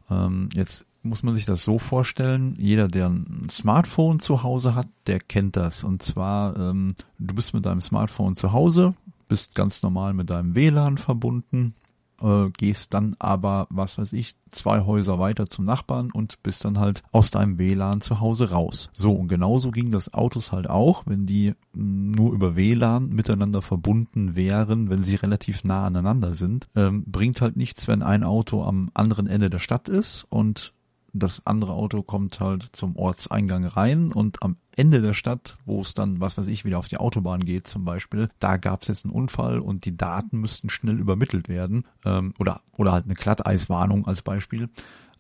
Ähm, 0.09 0.51
jetzt 0.55 0.87
muss 1.03 1.23
man 1.23 1.35
sich 1.35 1.45
das 1.45 1.65
so 1.65 1.79
vorstellen, 1.79 2.55
jeder, 2.59 2.89
der 2.89 3.09
ein 3.09 3.49
Smartphone 3.51 4.21
zu 4.21 4.43
Hause 4.43 4.75
hat, 4.75 4.89
der 5.07 5.21
kennt 5.21 5.57
das. 5.57 5.85
Und 5.85 6.03
zwar, 6.03 6.57
ähm, 6.57 6.95
du 7.19 7.35
bist 7.35 7.55
mit 7.55 7.67
deinem 7.67 7.81
Smartphone 7.81 8.37
zu 8.37 8.53
Hause, 8.53 8.95
bist 9.29 9.55
ganz 9.55 9.83
normal 9.83 10.15
mit 10.15 10.31
deinem 10.31 10.55
WLAN 10.55 10.99
verbunden, 10.99 11.75
äh, 12.23 12.51
gehst 12.57 12.95
dann 12.95 13.17
aber, 13.19 13.67
was 13.71 13.99
weiß 13.99 14.13
ich, 14.13 14.37
zwei 14.51 14.83
Häuser 14.83 15.19
weiter 15.19 15.47
zum 15.47 15.65
Nachbarn 15.65 16.11
und 16.13 16.43
bist 16.43 16.65
dann 16.65 16.79
halt 16.79 17.03
aus 17.11 17.31
deinem 17.31 17.59
WLAN 17.59 18.01
zu 18.01 18.21
Hause 18.21 18.51
raus. 18.51 18.91
So, 18.93 19.13
und 19.13 19.29
genauso 19.29 19.71
ging 19.71 19.91
das 19.91 20.15
Autos 20.15 20.53
halt 20.53 20.71
auch, 20.71 21.03
wenn 21.07 21.27
die 21.27 21.55
nur 21.75 22.33
über 22.33 22.55
WLAN 22.55 23.09
miteinander 23.09 23.63
verbunden 23.63 24.37
wären, 24.37 24.89
wenn 24.89 25.03
sie 25.03 25.17
relativ 25.17 25.65
nah 25.65 25.87
aneinander 25.87 26.35
sind. 26.35 26.69
Ähm, 26.77 27.05
bringt 27.07 27.41
halt 27.41 27.57
nichts, 27.57 27.89
wenn 27.89 28.03
ein 28.03 28.23
Auto 28.23 28.63
am 28.63 28.91
anderen 28.95 29.27
Ende 29.27 29.51
der 29.51 29.59
Stadt 29.59 29.89
ist 29.89 30.27
und 30.29 30.75
das 31.13 31.47
andere 31.47 31.73
Auto 31.73 32.03
kommt 32.03 32.41
halt 32.41 32.69
zum 32.73 32.97
Ortseingang 32.97 33.65
rein 33.65 34.13
und 34.13 34.43
am 34.43 34.57
Ende 34.75 35.03
der 35.03 35.13
Stadt, 35.13 35.59
wo 35.67 35.81
es 35.81 35.93
dann, 35.93 36.21
was 36.21 36.39
weiß 36.39 36.47
ich, 36.47 36.65
wieder 36.65 36.79
auf 36.79 36.89
die 36.89 36.97
Autobahn 36.97 37.45
geht 37.45 37.69
zum 37.69 37.85
Beispiel, 37.85 38.31
da 38.39 38.57
gab 38.57 38.83
es 38.83 38.89
jetzt 38.89 39.05
einen 39.05 39.15
Unfall 39.15 39.59
und 39.59 39.85
die 39.85 39.97
Daten 39.97 40.39
müssten 40.39 40.71
schnell 40.71 40.99
übermittelt 40.99 41.49
werden 41.49 41.85
ähm, 42.05 42.33
oder 42.39 42.63
oder 42.77 42.93
halt 42.93 43.05
eine 43.05 43.15
Glatteiswarnung 43.15 44.07
als 44.07 44.23
Beispiel 44.23 44.71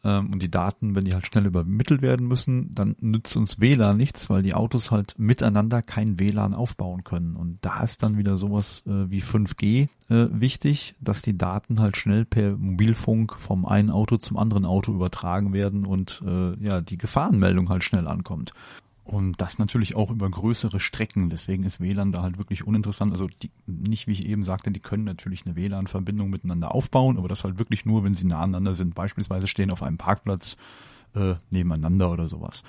ähm, 0.04 0.30
und 0.32 0.42
die 0.42 0.50
Daten, 0.50 0.94
wenn 0.94 1.04
die 1.04 1.14
halt 1.14 1.26
schnell 1.26 1.46
übermittelt 1.46 2.02
werden 2.02 2.26
müssen, 2.26 2.74
dann 2.74 2.96
nützt 3.00 3.36
uns 3.36 3.60
WLAN 3.60 3.96
nichts, 3.96 4.28
weil 4.30 4.42
die 4.42 4.54
Autos 4.54 4.90
halt 4.90 5.14
miteinander 5.18 5.82
kein 5.82 6.18
WLAN 6.18 6.54
aufbauen 6.54 7.04
können. 7.04 7.36
Und 7.36 7.58
da 7.62 7.82
ist 7.82 8.02
dann 8.02 8.18
wieder 8.18 8.36
sowas 8.36 8.82
äh, 8.86 9.10
wie 9.10 9.22
5G 9.22 9.88
äh, 10.08 10.28
wichtig, 10.32 10.94
dass 11.00 11.22
die 11.22 11.38
Daten 11.38 11.80
halt 11.80 11.96
schnell 11.96 12.24
per 12.24 12.56
Mobilfunk 12.56 13.38
vom 13.38 13.64
einen 13.64 13.90
Auto 13.90 14.16
zum 14.16 14.36
anderen 14.36 14.66
Auto 14.66 14.92
übertragen 14.92 15.52
werden 15.52 15.86
und 15.86 16.22
äh, 16.26 16.64
ja 16.64 16.80
die 16.80 16.98
Gefahrenmeldung 16.98 17.68
halt 17.68 17.84
schnell 17.84 18.08
ankommt. 18.08 18.52
Und 19.12 19.42
das 19.42 19.58
natürlich 19.58 19.94
auch 19.94 20.10
über 20.10 20.30
größere 20.30 20.80
Strecken. 20.80 21.28
Deswegen 21.28 21.64
ist 21.64 21.82
WLAN 21.82 22.12
da 22.12 22.22
halt 22.22 22.38
wirklich 22.38 22.66
uninteressant. 22.66 23.12
Also 23.12 23.28
die, 23.42 23.50
nicht, 23.66 24.06
wie 24.06 24.12
ich 24.12 24.24
eben 24.24 24.42
sagte, 24.42 24.70
die 24.70 24.80
können 24.80 25.04
natürlich 25.04 25.44
eine 25.44 25.54
WLAN-Verbindung 25.54 26.30
miteinander 26.30 26.74
aufbauen, 26.74 27.18
aber 27.18 27.28
das 27.28 27.44
halt 27.44 27.58
wirklich 27.58 27.84
nur, 27.84 28.04
wenn 28.04 28.14
sie 28.14 28.26
nah 28.26 28.38
aneinander 28.40 28.74
sind. 28.74 28.94
Beispielsweise 28.94 29.48
stehen 29.48 29.70
auf 29.70 29.82
einem 29.82 29.98
Parkplatz 29.98 30.56
äh, 31.14 31.34
nebeneinander 31.50 32.10
oder 32.10 32.26
sowas. 32.26 32.62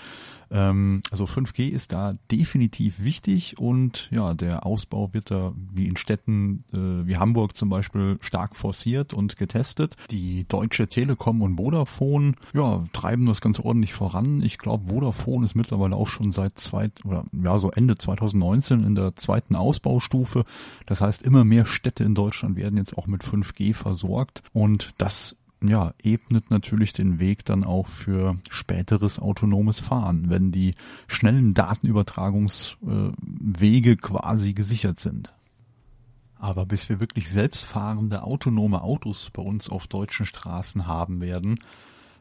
Ähm, 0.54 1.02
also 1.12 1.26
5G 1.26 1.70
ist 1.70 1.94
da 1.94 2.16
definitiv 2.32 3.00
wichtig 3.00 3.58
und 3.58 4.08
ja, 4.12 4.34
der 4.36 4.66
Ausbau 4.66 5.14
wird 5.14 5.32
da 5.32 5.54
wie 5.74 5.88
in 5.88 5.98
Städten 5.98 6.64
äh, 6.72 7.08
wie 7.08 7.18
Hamburg 7.18 7.58
zum 7.58 7.70
Beispiel 7.70 8.18
stark 8.22 8.56
forciert 8.56 9.14
und 9.14 9.36
getestet. 9.38 9.98
Die 10.12 10.48
Deutsche 10.48 10.88
Telekom 10.88 11.42
und 11.42 11.58
Vodafone 11.58 12.34
ja, 12.54 12.86
treiben 12.94 13.26
das 13.26 13.42
ganz 13.42 13.60
ordentlich 13.60 13.94
voran. 13.94 14.42
Ich 14.44 14.60
glaube, 14.60 14.90
Vodafone 14.90 15.44
ist 15.44 15.56
mittlerweile 15.56 15.96
auch 15.96 16.08
schon 16.08 16.32
seit 16.32 16.60
zweit 16.60 17.04
oder 17.04 17.26
ja 17.32 17.58
so 17.58 17.72
Ende 17.72 17.98
2019 17.98 18.84
in 18.84 18.96
der 18.96 19.16
zweiten 19.16 19.56
Ausbaustufe. 19.56 20.46
Das 20.86 21.02
heißt, 21.02 21.24
immer 21.24 21.44
mehr 21.44 21.66
Städte 21.66 22.04
in 22.04 22.14
Deutschland 22.14 22.58
werden 22.58 22.78
jetzt 22.78 22.96
auch 22.98 23.08
mit 23.08 23.24
5G 23.24 23.74
versorgt 23.74 24.44
und 24.54 24.92
das 25.00 25.36
ja, 25.68 25.94
ebnet 26.02 26.50
natürlich 26.52 26.94
den 26.94 27.20
Weg 27.20 27.44
dann 27.46 27.64
auch 27.64 27.88
für 27.88 28.38
späteres 28.50 29.20
autonomes 29.20 29.80
Fahren, 29.80 30.30
wenn 30.30 30.52
die 30.52 30.76
schnellen 31.08 31.54
Datenübertragungswege 31.54 33.98
quasi 33.98 34.54
gesichert 34.54 35.00
sind. 35.00 35.34
Aber 36.36 36.66
bis 36.66 36.90
wir 36.90 37.00
wirklich 37.00 37.30
selbstfahrende 37.30 38.24
autonome 38.24 38.82
Autos 38.82 39.30
bei 39.32 39.42
uns 39.42 39.70
auf 39.70 39.88
deutschen 39.88 40.26
Straßen 40.26 40.88
haben 40.88 41.22
werden, 41.22 41.58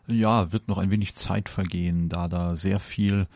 ja, 0.07 0.52
wird 0.52 0.68
noch 0.68 0.78
ein 0.78 0.90
wenig 0.90 1.16
Zeit 1.16 1.48
vergehen, 1.48 2.09
da 2.09 2.28
da 2.28 2.55
sehr 2.55 2.78
viel 2.78 3.26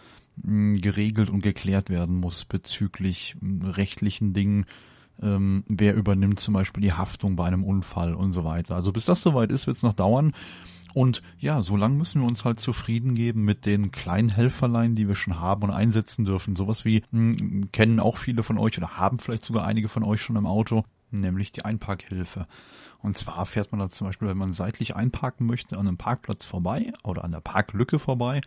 hm, 0.44 0.80
geregelt 0.80 1.30
und 1.30 1.42
geklärt 1.42 1.90
werden 1.90 2.20
muss 2.20 2.44
bezüglich 2.44 3.34
hm, 3.40 3.62
rechtlichen 3.62 4.32
Dingen, 4.32 4.66
ähm, 5.22 5.64
wer 5.68 5.94
übernimmt 5.94 6.40
zum 6.40 6.54
Beispiel 6.54 6.82
die 6.82 6.92
Haftung 6.92 7.36
bei 7.36 7.46
einem 7.46 7.64
Unfall 7.64 8.14
und 8.14 8.32
so 8.32 8.44
weiter. 8.44 8.74
Also 8.74 8.92
bis 8.92 9.04
das 9.04 9.22
soweit 9.22 9.50
ist, 9.50 9.66
wird 9.66 9.76
es 9.76 9.82
noch 9.82 9.94
dauern. 9.94 10.32
Und 10.94 11.20
ja, 11.38 11.60
so 11.60 11.76
lange 11.76 11.96
müssen 11.96 12.22
wir 12.22 12.26
uns 12.26 12.46
halt 12.46 12.58
zufrieden 12.58 13.14
geben 13.14 13.44
mit 13.44 13.66
den 13.66 13.92
kleinen 13.92 14.30
Helferlein, 14.30 14.94
die 14.94 15.08
wir 15.08 15.14
schon 15.14 15.38
haben 15.38 15.64
und 15.64 15.70
einsetzen 15.70 16.24
dürfen. 16.24 16.56
Sowas 16.56 16.86
wie 16.86 17.02
mh, 17.10 17.38
hm, 17.38 17.68
kennen 17.70 18.00
auch 18.00 18.16
viele 18.16 18.42
von 18.42 18.56
euch 18.56 18.78
oder 18.78 18.96
haben 18.96 19.18
vielleicht 19.18 19.44
sogar 19.44 19.66
einige 19.66 19.90
von 19.90 20.04
euch 20.04 20.22
schon 20.22 20.36
im 20.36 20.46
Auto, 20.46 20.84
nämlich 21.10 21.52
die 21.52 21.66
Einparkhilfe. 21.66 22.46
Und 23.02 23.18
zwar 23.18 23.44
fährt 23.44 23.72
man 23.72 23.80
da 23.80 23.90
zum 23.90 24.06
Beispiel, 24.06 24.28
wenn 24.28 24.38
man 24.38 24.54
seitlich 24.54 24.96
einparken 24.96 25.46
möchte, 25.46 25.76
an 25.76 25.86
einem 25.86 25.98
Parkplatz 25.98 26.46
vorbei 26.46 26.92
oder 27.04 27.24
an 27.24 27.32
der 27.32 27.40
Parklücke 27.40 27.98
vorbei. 27.98 28.40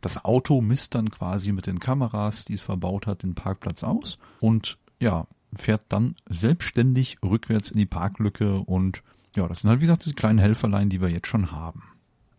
Das 0.00 0.24
Auto 0.24 0.60
misst 0.60 0.94
dann 0.94 1.10
quasi 1.10 1.50
mit 1.50 1.66
den 1.66 1.80
Kameras, 1.80 2.44
die 2.44 2.54
es 2.54 2.60
verbaut 2.60 3.08
hat, 3.08 3.24
den 3.24 3.34
Parkplatz 3.34 3.82
aus 3.82 4.18
und 4.38 4.78
ja, 5.00 5.26
fährt 5.54 5.82
dann 5.88 6.14
selbstständig 6.28 7.18
rückwärts 7.24 7.70
in 7.70 7.78
die 7.78 7.86
Parklücke 7.86 8.58
und 8.58 9.02
ja, 9.36 9.46
das 9.48 9.60
sind 9.60 9.70
halt 9.70 9.80
wie 9.80 9.86
gesagt 9.86 10.06
die 10.06 10.12
kleinen 10.12 10.38
Helferlein, 10.38 10.88
die 10.88 11.00
wir 11.00 11.08
jetzt 11.08 11.28
schon 11.28 11.52
haben. 11.52 11.82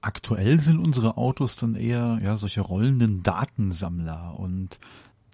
Aktuell 0.01 0.59
sind 0.59 0.79
unsere 0.79 1.17
Autos 1.17 1.55
dann 1.55 1.75
eher 1.75 2.19
ja 2.23 2.37
solche 2.37 2.61
rollenden 2.61 3.23
Datensammler 3.23 4.37
und 4.37 4.79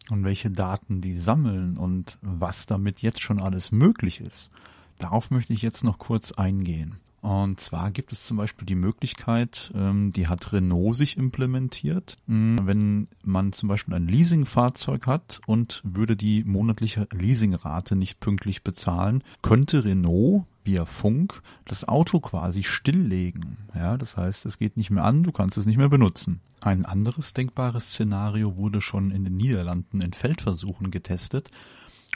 und 0.10 0.24
welche 0.24 0.52
Daten 0.52 1.02
die 1.02 1.18
sammeln 1.18 1.78
und 1.78 2.18
was 2.22 2.66
damit 2.66 3.02
jetzt 3.02 3.22
schon 3.22 3.42
alles 3.42 3.72
möglich 3.72 4.20
ist. 4.20 4.52
Darauf 4.98 5.32
möchte 5.32 5.54
ich 5.54 5.62
jetzt 5.62 5.84
noch 5.84 5.98
kurz 5.98 6.34
eingehen. 6.34 6.98
Und 7.24 7.62
zwar 7.62 7.90
gibt 7.92 8.12
es 8.12 8.26
zum 8.26 8.36
Beispiel 8.36 8.66
die 8.66 8.76
Möglichkeit, 8.76 9.72
ähm, 9.74 10.12
die 10.12 10.28
hat 10.28 10.52
Renault 10.52 10.98
sich 10.98 11.16
implementiert, 11.16 12.18
mh, 12.28 12.66
wenn 12.66 13.08
man 13.24 13.54
zum 13.54 13.70
Beispiel 13.70 13.94
ein 13.94 14.10
Leasingfahrzeug 14.10 15.08
hat 15.08 15.40
und 15.48 15.82
würde 15.86 16.18
die 16.18 16.44
monatliche 16.44 17.08
Leasingrate 17.14 17.96
nicht 17.96 18.20
pünktlich 18.20 18.62
bezahlen, 18.64 19.24
könnte 19.42 19.86
Renault 19.86 20.44
via 20.66 20.84
Funk 20.84 21.42
das 21.64 21.88
Auto 21.88 22.20
quasi 22.20 22.64
stilllegen. 22.64 23.56
Ja, 23.74 23.96
das 23.98 24.18
heißt, 24.18 24.46
es 24.46 24.58
geht 24.58 24.76
nicht 24.76 24.92
mehr 24.92 25.06
an, 25.06 25.24
du 25.24 25.32
kannst 25.32 25.58
es 25.58 25.66
nicht 25.66 25.78
mehr 25.78 25.88
benutzen. 25.88 26.42
Ein 26.60 26.84
anderes 26.86 27.34
denkbares 27.34 27.92
Szenario 27.92 28.58
wurde 28.58 28.82
schon 28.82 29.12
in 29.12 29.24
den 29.24 29.38
Niederlanden 29.38 30.02
in 30.02 30.12
Feldversuchen 30.12 30.92
getestet. 30.92 31.52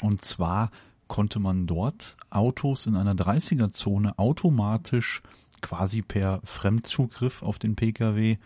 Und 0.01 0.25
zwar 0.25 0.69
konnte 1.07 1.39
man 1.39 1.67
dort 1.67 2.17
Autos 2.29 2.85
in 2.85 2.95
einer 2.95 3.13
30er-Zone 3.13 4.17
automatisch 4.17 5.21
quasi 5.61 6.01
per 6.01 6.41
Fremdzugriff 6.43 7.41
auf 7.41 7.59
den 7.59 7.75
Pkw 7.75 8.37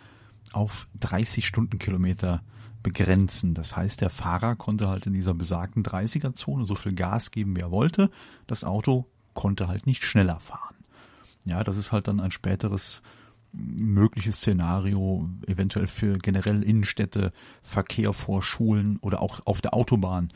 auf 0.53 0.87
30 0.99 1.45
Stundenkilometer 1.45 2.41
begrenzen. 2.83 3.53
Das 3.53 3.75
heißt, 3.75 4.01
der 4.01 4.09
Fahrer 4.09 4.55
konnte 4.55 4.87
halt 4.87 5.05
in 5.05 5.13
dieser 5.13 5.33
besagten 5.33 5.83
30er-Zone 5.83 6.65
so 6.65 6.75
viel 6.75 6.93
Gas 6.93 7.31
geben, 7.31 7.55
wie 7.55 7.61
er 7.61 7.71
wollte. 7.71 8.09
Das 8.47 8.63
Auto 8.63 9.05
konnte 9.33 9.67
halt 9.67 9.85
nicht 9.85 10.03
schneller 10.03 10.39
fahren. 10.39 10.75
Ja, 11.45 11.63
das 11.63 11.77
ist 11.77 11.91
halt 11.91 12.07
dann 12.07 12.19
ein 12.19 12.31
späteres 12.31 13.01
mögliches 13.53 14.37
Szenario 14.37 15.29
eventuell 15.45 15.87
für 15.87 16.17
generell 16.17 16.63
Innenstädte, 16.63 17.33
Verkehr 17.61 18.13
vor 18.13 18.43
Schulen 18.43 18.97
oder 19.01 19.21
auch 19.21 19.41
auf 19.45 19.61
der 19.61 19.73
Autobahn. 19.73 20.31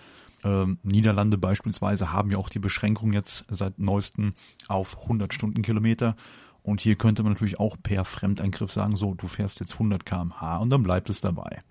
Ähm, 0.45 0.77
Niederlande 0.83 1.39
beispielsweise 1.39 2.13
haben 2.13 2.29
ja 2.29 2.37
auch 2.37 2.49
die 2.49 2.59
Beschränkung 2.59 3.11
jetzt 3.11 3.45
seit 3.49 3.79
neuestem 3.79 4.33
auf 4.67 5.01
100 5.01 5.33
Stundenkilometer. 5.33 6.15
Und 6.61 6.81
hier 6.81 6.95
könnte 6.95 7.23
man 7.23 7.33
natürlich 7.33 7.59
auch 7.59 7.77
per 7.81 8.05
Fremdeingriff 8.05 8.71
sagen, 8.71 8.95
so, 8.95 9.15
du 9.15 9.27
fährst 9.27 9.59
jetzt 9.59 9.73
100 9.73 10.05
kmh 10.05 10.57
und 10.57 10.69
dann 10.69 10.83
bleibt 10.83 11.09
es 11.09 11.19
dabei. 11.19 11.61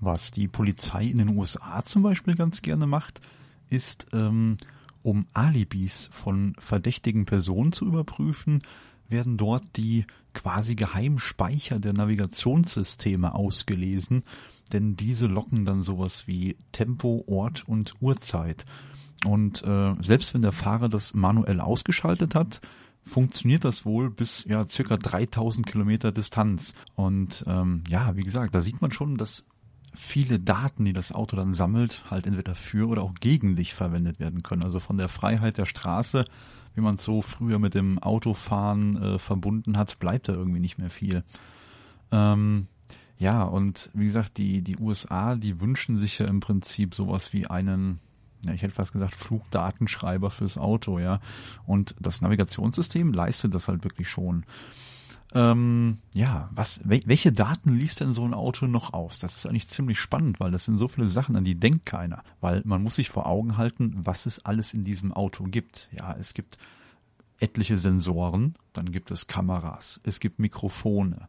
Was 0.00 0.32
die 0.32 0.48
Polizei 0.48 1.04
in 1.06 1.18
den 1.18 1.36
USA 1.36 1.84
zum 1.84 2.02
Beispiel 2.02 2.34
ganz 2.34 2.62
gerne 2.62 2.86
macht, 2.86 3.20
ist, 3.70 4.08
ähm, 4.12 4.56
um 5.02 5.26
Alibis 5.32 6.10
von 6.12 6.54
verdächtigen 6.58 7.26
Personen 7.26 7.72
zu 7.72 7.86
überprüfen, 7.86 8.62
werden 9.08 9.36
dort 9.36 9.64
die 9.76 10.04
quasi 10.34 10.74
Geheimspeicher 10.74 11.78
der 11.78 11.92
Navigationssysteme 11.92 13.34
ausgelesen, 13.34 14.24
denn 14.72 14.96
diese 14.96 15.26
locken 15.26 15.64
dann 15.64 15.82
sowas 15.82 16.26
wie 16.26 16.56
Tempo, 16.72 17.24
Ort 17.26 17.64
und 17.66 17.94
Uhrzeit. 18.00 18.64
Und 19.24 19.62
äh, 19.64 19.94
selbst 20.00 20.34
wenn 20.34 20.42
der 20.42 20.52
Fahrer 20.52 20.88
das 20.88 21.14
manuell 21.14 21.60
ausgeschaltet 21.60 22.34
hat, 22.34 22.60
funktioniert 23.04 23.64
das 23.64 23.84
wohl 23.84 24.10
bis 24.10 24.44
ja 24.44 24.66
circa 24.68 24.96
3000 24.96 25.66
Kilometer 25.66 26.12
Distanz. 26.12 26.74
Und 26.94 27.44
ähm, 27.46 27.84
ja, 27.88 28.16
wie 28.16 28.24
gesagt, 28.24 28.54
da 28.54 28.60
sieht 28.60 28.82
man 28.82 28.92
schon, 28.92 29.16
dass 29.16 29.46
viele 29.94 30.38
Daten, 30.38 30.84
die 30.84 30.92
das 30.92 31.12
Auto 31.12 31.36
dann 31.36 31.54
sammelt, 31.54 32.04
halt 32.10 32.26
entweder 32.26 32.54
für 32.54 32.88
oder 32.88 33.02
auch 33.02 33.14
gegen 33.14 33.56
dich 33.56 33.74
verwendet 33.74 34.20
werden 34.20 34.42
können. 34.42 34.62
Also 34.62 34.80
von 34.80 34.98
der 34.98 35.08
Freiheit 35.08 35.56
der 35.56 35.66
Straße, 35.66 36.24
wie 36.74 36.80
man 36.80 36.96
es 36.96 37.04
so 37.04 37.22
früher 37.22 37.58
mit 37.58 37.74
dem 37.74 37.98
Autofahren 37.98 39.02
äh, 39.02 39.18
verbunden 39.18 39.78
hat, 39.78 39.98
bleibt 39.98 40.28
da 40.28 40.34
irgendwie 40.34 40.60
nicht 40.60 40.76
mehr 40.76 40.90
viel. 40.90 41.24
Ähm, 42.12 42.66
ja, 43.18 43.42
und 43.44 43.90
wie 43.94 44.06
gesagt, 44.06 44.36
die, 44.36 44.62
die 44.62 44.76
USA, 44.78 45.36
die 45.36 45.60
wünschen 45.60 45.96
sich 45.96 46.18
ja 46.18 46.26
im 46.26 46.40
Prinzip 46.40 46.94
sowas 46.94 47.32
wie 47.32 47.46
einen, 47.46 47.98
ja, 48.44 48.52
ich 48.52 48.62
hätte 48.62 48.74
fast 48.74 48.92
gesagt, 48.92 49.14
Flugdatenschreiber 49.14 50.30
fürs 50.30 50.58
Auto, 50.58 50.98
ja. 50.98 51.20
Und 51.66 51.94
das 52.00 52.20
Navigationssystem 52.20 53.12
leistet 53.12 53.54
das 53.54 53.68
halt 53.68 53.84
wirklich 53.84 54.08
schon. 54.08 54.44
Ähm, 55.34 55.98
ja, 56.14 56.48
was, 56.52 56.80
welche 56.84 57.32
Daten 57.32 57.74
liest 57.74 58.00
denn 58.00 58.12
so 58.12 58.24
ein 58.24 58.34
Auto 58.34 58.66
noch 58.66 58.92
aus? 58.92 59.18
Das 59.18 59.36
ist 59.36 59.46
eigentlich 59.46 59.68
ziemlich 59.68 59.98
spannend, 59.98 60.38
weil 60.38 60.50
das 60.50 60.64
sind 60.64 60.78
so 60.78 60.86
viele 60.86 61.10
Sachen, 61.10 61.36
an 61.36 61.44
die 61.44 61.58
denkt 61.58 61.84
keiner. 61.84 62.22
Weil 62.40 62.62
man 62.64 62.82
muss 62.82 62.94
sich 62.96 63.08
vor 63.08 63.26
Augen 63.26 63.56
halten, 63.56 63.94
was 63.96 64.26
es 64.26 64.44
alles 64.44 64.72
in 64.72 64.84
diesem 64.84 65.12
Auto 65.12 65.44
gibt. 65.44 65.88
Ja, 65.90 66.14
es 66.18 66.32
gibt 66.32 66.58
etliche 67.40 67.76
Sensoren, 67.76 68.54
dann 68.72 68.92
gibt 68.92 69.10
es 69.10 69.26
Kameras, 69.26 70.00
es 70.04 70.20
gibt 70.20 70.38
Mikrofone, 70.38 71.28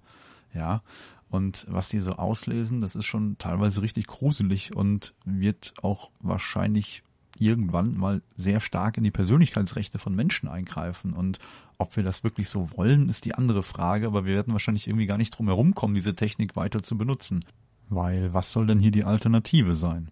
ja. 0.53 0.81
Und 1.29 1.65
was 1.69 1.89
die 1.89 1.99
so 1.99 2.11
auslesen, 2.11 2.79
das 2.79 2.95
ist 2.95 3.05
schon 3.05 3.37
teilweise 3.37 3.81
richtig 3.81 4.07
gruselig 4.07 4.75
und 4.75 5.13
wird 5.25 5.73
auch 5.81 6.09
wahrscheinlich 6.21 7.03
irgendwann 7.39 7.97
mal 7.97 8.21
sehr 8.35 8.59
stark 8.59 8.97
in 8.97 9.03
die 9.03 9.11
Persönlichkeitsrechte 9.11 9.99
von 9.99 10.15
Menschen 10.15 10.49
eingreifen. 10.49 11.13
Und 11.13 11.39
ob 11.77 11.95
wir 11.95 12.03
das 12.03 12.23
wirklich 12.23 12.49
so 12.49 12.69
wollen, 12.75 13.09
ist 13.09 13.25
die 13.25 13.35
andere 13.35 13.63
Frage, 13.63 14.07
aber 14.07 14.25
wir 14.25 14.35
werden 14.35 14.53
wahrscheinlich 14.53 14.87
irgendwie 14.87 15.05
gar 15.05 15.17
nicht 15.17 15.31
drum 15.31 15.47
herum 15.47 15.75
kommen, 15.75 15.95
diese 15.95 16.15
Technik 16.15 16.55
weiter 16.55 16.81
zu 16.81 16.97
benutzen. 16.97 17.45
Weil 17.89 18.33
was 18.33 18.51
soll 18.51 18.67
denn 18.67 18.79
hier 18.79 18.91
die 18.91 19.03
Alternative 19.03 19.75
sein? 19.75 20.09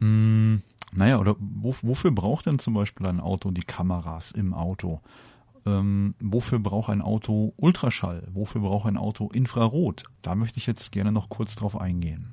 Hm, 0.00 0.62
naja, 0.92 1.18
oder 1.18 1.36
wo, 1.38 1.74
wofür 1.82 2.10
braucht 2.10 2.46
denn 2.46 2.58
zum 2.58 2.74
Beispiel 2.74 3.06
ein 3.06 3.20
Auto 3.20 3.50
die 3.50 3.62
Kameras 3.62 4.30
im 4.32 4.54
Auto? 4.54 5.00
Ähm, 5.66 6.14
wofür 6.20 6.58
braucht 6.58 6.90
ein 6.90 7.02
Auto 7.02 7.54
Ultraschall? 7.56 8.28
Wofür 8.32 8.60
braucht 8.60 8.86
ein 8.86 8.96
Auto 8.96 9.28
Infrarot? 9.28 10.04
Da 10.22 10.34
möchte 10.34 10.58
ich 10.58 10.66
jetzt 10.66 10.92
gerne 10.92 11.12
noch 11.12 11.28
kurz 11.28 11.56
drauf 11.56 11.80
eingehen. 11.80 12.30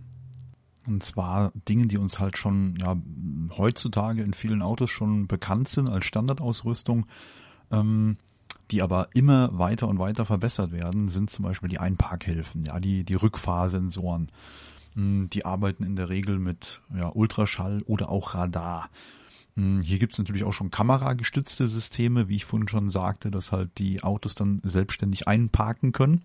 Und 0.87 1.03
zwar 1.03 1.51
Dinge, 1.69 1.87
die 1.87 1.97
uns 1.97 2.19
halt 2.19 2.37
schon 2.37 2.75
ja, 2.77 2.97
heutzutage 3.57 4.23
in 4.23 4.33
vielen 4.33 4.61
Autos 4.61 4.89
schon 4.89 5.27
bekannt 5.27 5.69
sind 5.69 5.89
als 5.89 6.05
Standardausrüstung, 6.05 7.05
ähm, 7.71 8.17
die 8.71 8.81
aber 8.81 9.09
immer 9.13 9.57
weiter 9.57 9.87
und 9.87 9.99
weiter 9.99 10.25
verbessert 10.25 10.71
werden, 10.71 11.09
sind 11.09 11.29
zum 11.29 11.43
Beispiel 11.43 11.69
die 11.69 11.79
Einparkhilfen, 11.79 12.65
ja, 12.65 12.79
die, 12.79 13.03
die 13.03 13.15
Rückfahrsensoren. 13.15 14.31
Hm, 14.95 15.29
die 15.29 15.45
arbeiten 15.45 15.83
in 15.83 15.95
der 15.95 16.09
Regel 16.09 16.39
mit 16.39 16.81
ja, 16.95 17.11
Ultraschall 17.13 17.83
oder 17.85 18.09
auch 18.09 18.33
Radar. 18.33 18.89
Hm, 19.55 19.81
hier 19.81 19.99
gibt's 19.99 20.17
natürlich 20.17 20.43
auch 20.43 20.53
schon 20.53 20.71
kameragestützte 20.71 21.67
Systeme, 21.67 22.29
wie 22.29 22.37
ich 22.37 22.45
vorhin 22.45 22.67
schon 22.67 22.89
sagte, 22.89 23.31
dass 23.31 23.51
halt 23.51 23.77
die 23.77 24.03
Autos 24.03 24.35
dann 24.35 24.61
selbstständig 24.63 25.27
einparken 25.27 25.91
können. 25.91 26.21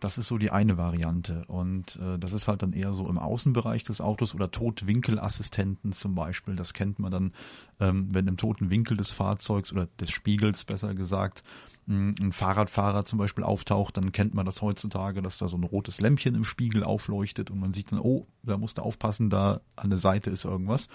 Das 0.00 0.16
ist 0.16 0.28
so 0.28 0.38
die 0.38 0.52
eine 0.52 0.76
Variante. 0.76 1.44
Und 1.48 1.96
äh, 1.96 2.18
das 2.18 2.32
ist 2.32 2.46
halt 2.46 2.62
dann 2.62 2.72
eher 2.72 2.92
so 2.92 3.08
im 3.08 3.18
Außenbereich 3.18 3.82
des 3.82 4.00
Autos 4.00 4.34
oder 4.34 4.50
Totwinkelassistenten 4.50 5.92
zum 5.92 6.14
Beispiel. 6.14 6.54
Das 6.54 6.72
kennt 6.72 7.00
man 7.00 7.10
dann, 7.10 7.32
ähm, 7.80 8.08
wenn 8.12 8.28
im 8.28 8.36
toten 8.36 8.70
Winkel 8.70 8.96
des 8.96 9.10
Fahrzeugs 9.10 9.72
oder 9.72 9.86
des 9.98 10.10
Spiegels 10.10 10.64
besser 10.64 10.94
gesagt 10.94 11.42
mh, 11.88 12.14
ein 12.20 12.32
Fahrradfahrer 12.32 13.04
zum 13.04 13.18
Beispiel 13.18 13.44
auftaucht, 13.44 13.96
dann 13.96 14.12
kennt 14.12 14.34
man 14.34 14.46
das 14.46 14.62
heutzutage, 14.62 15.22
dass 15.22 15.38
da 15.38 15.48
so 15.48 15.56
ein 15.56 15.64
rotes 15.64 16.00
Lämpchen 16.00 16.34
im 16.34 16.44
Spiegel 16.44 16.84
aufleuchtet 16.84 17.50
und 17.50 17.58
man 17.58 17.72
sieht 17.72 17.90
dann, 17.90 17.98
oh, 17.98 18.26
da 18.42 18.56
musst 18.56 18.78
du 18.78 18.82
aufpassen, 18.82 19.30
da 19.30 19.60
an 19.74 19.90
der 19.90 19.98
Seite 19.98 20.30
ist 20.30 20.44
irgendwas. 20.44 20.88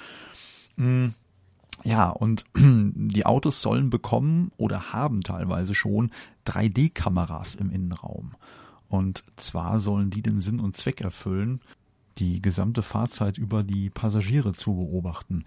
Mh, 0.78 1.14
ja, 1.84 2.10
und 2.10 2.46
die 2.56 3.26
Autos 3.26 3.62
sollen 3.62 3.90
bekommen 3.90 4.52
oder 4.58 4.94
haben 4.94 5.22
teilweise 5.22 5.74
schon 5.74 6.12
3D-Kameras 6.46 7.56
im 7.56 7.72
Innenraum. 7.72 8.32
Und 8.90 9.24
zwar 9.38 9.80
sollen 9.80 10.10
die 10.10 10.22
den 10.22 10.42
Sinn 10.42 10.60
und 10.60 10.78
Zweck 10.78 11.02
erfüllen, 11.02 11.62
die 12.20 12.42
gesamte 12.42 12.84
Fahrzeit 12.84 13.38
über 13.38 13.64
die 13.64 13.90
Passagiere 13.90 14.54
zu 14.54 14.76
beobachten. 14.76 15.46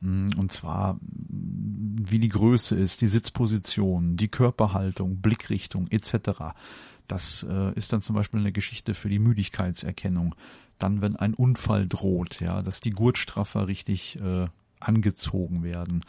Mm, 0.00 0.28
und 0.38 0.50
zwar, 0.50 0.94
mm, 0.94 2.06
wie 2.08 2.18
die 2.18 2.30
Größe 2.30 2.74
ist, 2.74 3.00
die 3.02 3.08
Sitzposition, 3.08 4.16
die 4.16 4.28
Körperhaltung, 4.28 5.20
Blickrichtung 5.20 5.88
etc. 5.88 6.54
Das 7.06 7.46
äh, 7.48 7.72
ist 7.74 7.92
dann 7.92 8.02
zum 8.02 8.16
Beispiel 8.16 8.40
eine 8.40 8.52
Geschichte 8.52 8.94
für 8.94 9.08
die 9.08 9.18
Müdigkeitserkennung. 9.18 10.34
Dann, 10.78 11.00
wenn 11.00 11.16
ein 11.16 11.34
Unfall 11.34 11.86
droht, 11.86 12.40
ja, 12.40 12.62
dass 12.62 12.80
die 12.80 12.90
Gurtstraffer 12.90 13.68
richtig 13.68 14.18
äh, 14.20 14.48
angezogen 14.86 15.62
werden. 15.62 16.04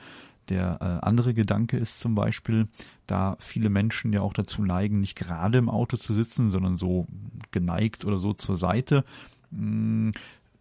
Der 0.49 0.77
äh, 0.79 1.05
andere 1.05 1.33
Gedanke 1.33 1.77
ist 1.77 1.99
zum 1.99 2.15
Beispiel, 2.15 2.67
da 3.05 3.35
viele 3.39 3.69
Menschen 3.69 4.13
ja 4.13 4.21
auch 4.21 4.33
dazu 4.33 4.63
neigen, 4.63 5.01
nicht 5.01 5.17
gerade 5.17 5.57
im 5.57 5.69
Auto 5.69 5.97
zu 5.97 6.13
sitzen, 6.13 6.51
sondern 6.51 6.77
so 6.77 7.07
geneigt 7.51 8.05
oder 8.05 8.17
so 8.17 8.33
zur 8.33 8.55
Seite. 8.55 9.03
Mh, 9.51 9.59
hm, 9.59 10.11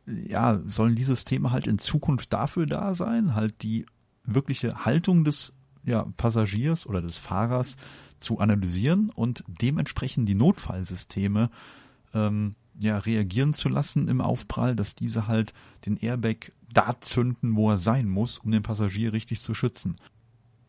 ja, 0.07 0.61
sollen 0.67 0.95
diese 0.95 1.17
Systeme 1.17 1.51
halt 1.51 1.67
in 1.67 1.79
Zukunft 1.79 2.33
dafür 2.33 2.67
da 2.67 2.95
sein, 2.95 3.35
halt 3.35 3.63
die 3.63 3.87
wirkliche 4.25 4.85
Haltung 4.85 5.25
des 5.25 5.53
ja, 5.85 6.07
Passagiers 6.17 6.87
oder 6.87 7.03
des 7.03 7.17
Fahrers 7.17 7.77
zu 8.21 8.39
analysieren 8.39 9.11
und 9.11 9.45
dementsprechend 9.49 10.29
die 10.29 10.35
Notfallsysteme 10.35 11.51
ähm, 12.15 12.55
ja, 12.79 12.99
reagieren 12.99 13.55
zu 13.55 13.69
lassen 13.69 14.09
im 14.09 14.21
Aufprall, 14.21 14.77
dass 14.77 14.95
diese 14.95 15.27
halt 15.27 15.53
den 15.87 15.97
Airbag 15.97 16.53
da 16.73 17.01
zünden, 17.01 17.57
wo 17.57 17.71
er 17.71 17.79
sein 17.79 18.09
muss, 18.09 18.39
um 18.39 18.51
den 18.51 18.63
Passagier 18.63 19.13
richtig 19.13 19.41
zu 19.41 19.55
schützen. 19.55 19.97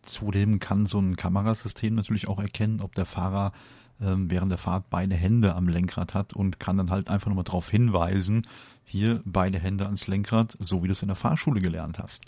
Zudem 0.03 0.59
kann 0.59 0.85
so 0.85 0.99
ein 0.99 1.15
Kamerasystem 1.15 1.95
natürlich 1.95 2.27
auch 2.27 2.39
erkennen, 2.39 2.81
ob 2.81 2.95
der 2.95 3.05
Fahrer 3.05 3.51
ähm, 3.99 4.29
während 4.29 4.51
der 4.51 4.59
Fahrt 4.59 4.89
beide 4.89 5.15
Hände 5.15 5.55
am 5.55 5.67
Lenkrad 5.67 6.13
hat 6.13 6.33
und 6.33 6.59
kann 6.59 6.77
dann 6.77 6.91
halt 6.91 7.09
einfach 7.09 7.27
nochmal 7.27 7.43
darauf 7.43 7.69
hinweisen, 7.69 8.47
hier 8.85 9.21
beide 9.25 9.59
Hände 9.59 9.85
ans 9.85 10.07
Lenkrad, 10.07 10.55
so 10.59 10.81
wie 10.81 10.87
du 10.87 10.93
es 10.93 11.01
in 11.01 11.09
der 11.09 11.17
Fahrschule 11.17 11.59
gelernt 11.59 11.99
hast. 11.99 12.23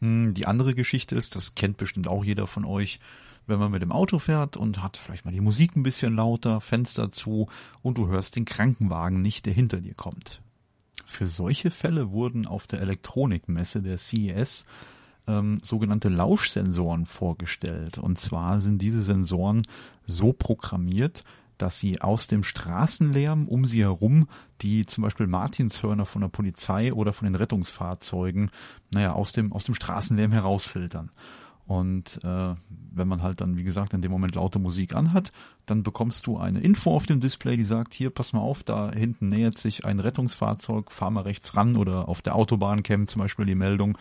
Hm, 0.00 0.34
die 0.34 0.46
andere 0.46 0.74
Geschichte 0.74 1.16
ist, 1.16 1.34
das 1.34 1.54
kennt 1.54 1.76
bestimmt 1.76 2.06
auch 2.06 2.24
jeder 2.24 2.46
von 2.46 2.64
euch, 2.64 3.00
wenn 3.48 3.58
man 3.58 3.72
mit 3.72 3.82
dem 3.82 3.92
Auto 3.92 4.18
fährt 4.18 4.56
und 4.56 4.82
hat 4.82 4.96
vielleicht 4.96 5.24
mal 5.24 5.32
die 5.32 5.40
Musik 5.40 5.74
ein 5.74 5.82
bisschen 5.82 6.14
lauter, 6.14 6.60
Fenster 6.60 7.10
zu 7.10 7.48
und 7.82 7.98
du 7.98 8.08
hörst 8.08 8.36
den 8.36 8.44
Krankenwagen 8.44 9.22
nicht, 9.22 9.46
der 9.46 9.52
hinter 9.52 9.80
dir 9.80 9.94
kommt. 9.94 10.42
Für 11.06 11.26
solche 11.26 11.70
Fälle 11.70 12.10
wurden 12.10 12.46
auf 12.46 12.66
der 12.66 12.80
Elektronikmesse 12.82 13.80
der 13.80 13.96
CES 13.96 14.66
ähm, 15.26 15.58
sogenannte 15.62 16.10
Lauschsensoren 16.10 17.06
vorgestellt. 17.06 17.98
Und 17.98 18.18
zwar 18.18 18.60
sind 18.60 18.82
diese 18.82 19.02
Sensoren 19.02 19.62
so 20.04 20.32
programmiert, 20.32 21.24
dass 21.56 21.78
sie 21.78 22.00
aus 22.00 22.28
dem 22.28 22.44
Straßenlärm 22.44 23.48
um 23.48 23.64
sie 23.64 23.82
herum, 23.82 24.28
die 24.60 24.86
zum 24.86 25.02
Beispiel 25.02 25.26
Martinshörner 25.26 26.06
von 26.06 26.22
der 26.22 26.28
Polizei 26.28 26.92
oder 26.92 27.12
von 27.12 27.26
den 27.26 27.34
Rettungsfahrzeugen, 27.34 28.50
naja, 28.92 29.12
aus 29.12 29.32
dem, 29.32 29.52
aus 29.52 29.64
dem 29.64 29.74
Straßenlärm 29.74 30.32
herausfiltern. 30.32 31.10
Und 31.68 32.18
äh, 32.24 32.54
wenn 32.94 33.08
man 33.08 33.22
halt 33.22 33.42
dann, 33.42 33.58
wie 33.58 33.62
gesagt, 33.62 33.92
in 33.92 34.00
dem 34.00 34.10
Moment 34.10 34.36
laute 34.36 34.58
Musik 34.58 34.94
anhat, 34.94 35.32
dann 35.66 35.82
bekommst 35.82 36.26
du 36.26 36.38
eine 36.38 36.60
Info 36.60 36.94
auf 36.94 37.04
dem 37.04 37.20
Display, 37.20 37.58
die 37.58 37.64
sagt, 37.64 37.92
hier, 37.92 38.08
pass 38.08 38.32
mal 38.32 38.40
auf, 38.40 38.62
da 38.62 38.90
hinten 38.90 39.28
nähert 39.28 39.58
sich 39.58 39.84
ein 39.84 40.00
Rettungsfahrzeug, 40.00 40.90
fahr 40.90 41.10
mal 41.10 41.24
rechts 41.24 41.54
ran 41.54 41.76
oder 41.76 42.08
auf 42.08 42.22
der 42.22 42.36
Autobahn 42.36 42.82
käme 42.82 43.04
zum 43.04 43.20
Beispiel 43.20 43.44
die 43.44 43.54
Meldung, 43.54 43.98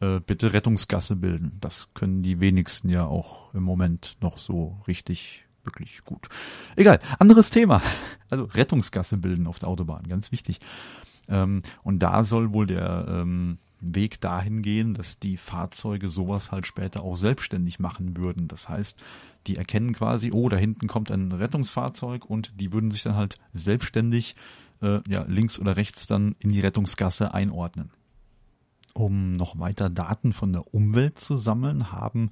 äh, 0.00 0.18
bitte 0.20 0.54
Rettungsgasse 0.54 1.14
bilden. 1.14 1.58
Das 1.60 1.90
können 1.92 2.22
die 2.22 2.40
wenigsten 2.40 2.88
ja 2.88 3.04
auch 3.04 3.52
im 3.52 3.64
Moment 3.64 4.16
noch 4.22 4.38
so 4.38 4.80
richtig 4.88 5.44
wirklich 5.62 6.00
gut. 6.06 6.28
Egal, 6.74 7.00
anderes 7.18 7.50
Thema. 7.50 7.82
Also 8.30 8.44
Rettungsgasse 8.44 9.16
bilden 9.16 9.48
auf 9.48 9.58
der 9.58 9.68
Autobahn, 9.68 10.04
ganz 10.06 10.30
wichtig. 10.30 10.60
Ähm, 11.28 11.62
und 11.82 11.98
da 11.98 12.22
soll 12.22 12.54
wohl 12.54 12.68
der 12.68 13.06
ähm, 13.08 13.58
Weg 13.80 14.20
dahin 14.20 14.62
gehen, 14.62 14.94
dass 14.94 15.18
die 15.18 15.36
Fahrzeuge 15.36 16.10
sowas 16.10 16.52
halt 16.52 16.66
später 16.66 17.02
auch 17.02 17.16
selbstständig 17.16 17.78
machen 17.78 18.16
würden. 18.16 18.48
Das 18.48 18.68
heißt, 18.68 19.02
die 19.46 19.56
erkennen 19.56 19.92
quasi, 19.92 20.32
oh, 20.32 20.48
da 20.48 20.56
hinten 20.56 20.86
kommt 20.86 21.10
ein 21.10 21.32
Rettungsfahrzeug 21.32 22.24
und 22.24 22.52
die 22.60 22.72
würden 22.72 22.90
sich 22.90 23.02
dann 23.02 23.16
halt 23.16 23.38
selbstständig 23.52 24.36
äh, 24.82 25.00
ja, 25.08 25.24
links 25.26 25.58
oder 25.58 25.76
rechts 25.76 26.06
dann 26.06 26.36
in 26.38 26.52
die 26.52 26.60
Rettungsgasse 26.60 27.32
einordnen. 27.32 27.90
Um 28.94 29.34
noch 29.34 29.58
weiter 29.58 29.88
Daten 29.88 30.32
von 30.32 30.52
der 30.52 30.74
Umwelt 30.74 31.18
zu 31.18 31.36
sammeln, 31.36 31.92
haben 31.92 32.30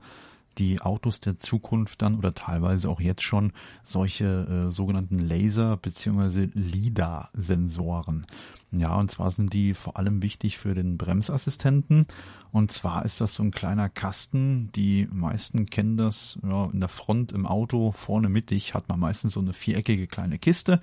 die 0.58 0.80
Autos 0.80 1.20
der 1.20 1.38
Zukunft 1.38 2.02
dann 2.02 2.16
oder 2.16 2.34
teilweise 2.34 2.88
auch 2.88 3.00
jetzt 3.00 3.22
schon 3.22 3.52
solche 3.84 4.66
äh, 4.66 4.70
sogenannten 4.70 5.20
Laser- 5.20 5.76
bzw. 5.76 6.48
LIDAR-Sensoren. 6.52 8.26
Ja, 8.70 8.94
und 8.96 9.11
zwar 9.11 9.31
sind 9.31 9.52
die 9.52 9.72
vor 9.72 9.96
allem 9.96 10.22
wichtig 10.22 10.59
für 10.59 10.74
den 10.74 10.98
Bremsassistenten. 10.98 12.07
Und 12.52 12.70
zwar 12.70 13.04
ist 13.04 13.20
das 13.20 13.35
so 13.35 13.42
ein 13.42 13.50
kleiner 13.50 13.88
Kasten. 13.88 14.70
Die 14.72 15.09
meisten 15.11 15.66
kennen 15.66 15.96
das 15.96 16.38
ja, 16.42 16.66
in 16.66 16.81
der 16.81 16.88
Front 16.88 17.33
im 17.33 17.46
Auto, 17.46 17.92
vorne 17.92 18.28
mittig 18.28 18.74
hat 18.74 18.88
man 18.88 19.00
meistens 19.00 19.33
so 19.33 19.40
eine 19.40 19.54
viereckige 19.54 20.07
kleine 20.07 20.38
Kiste. 20.38 20.81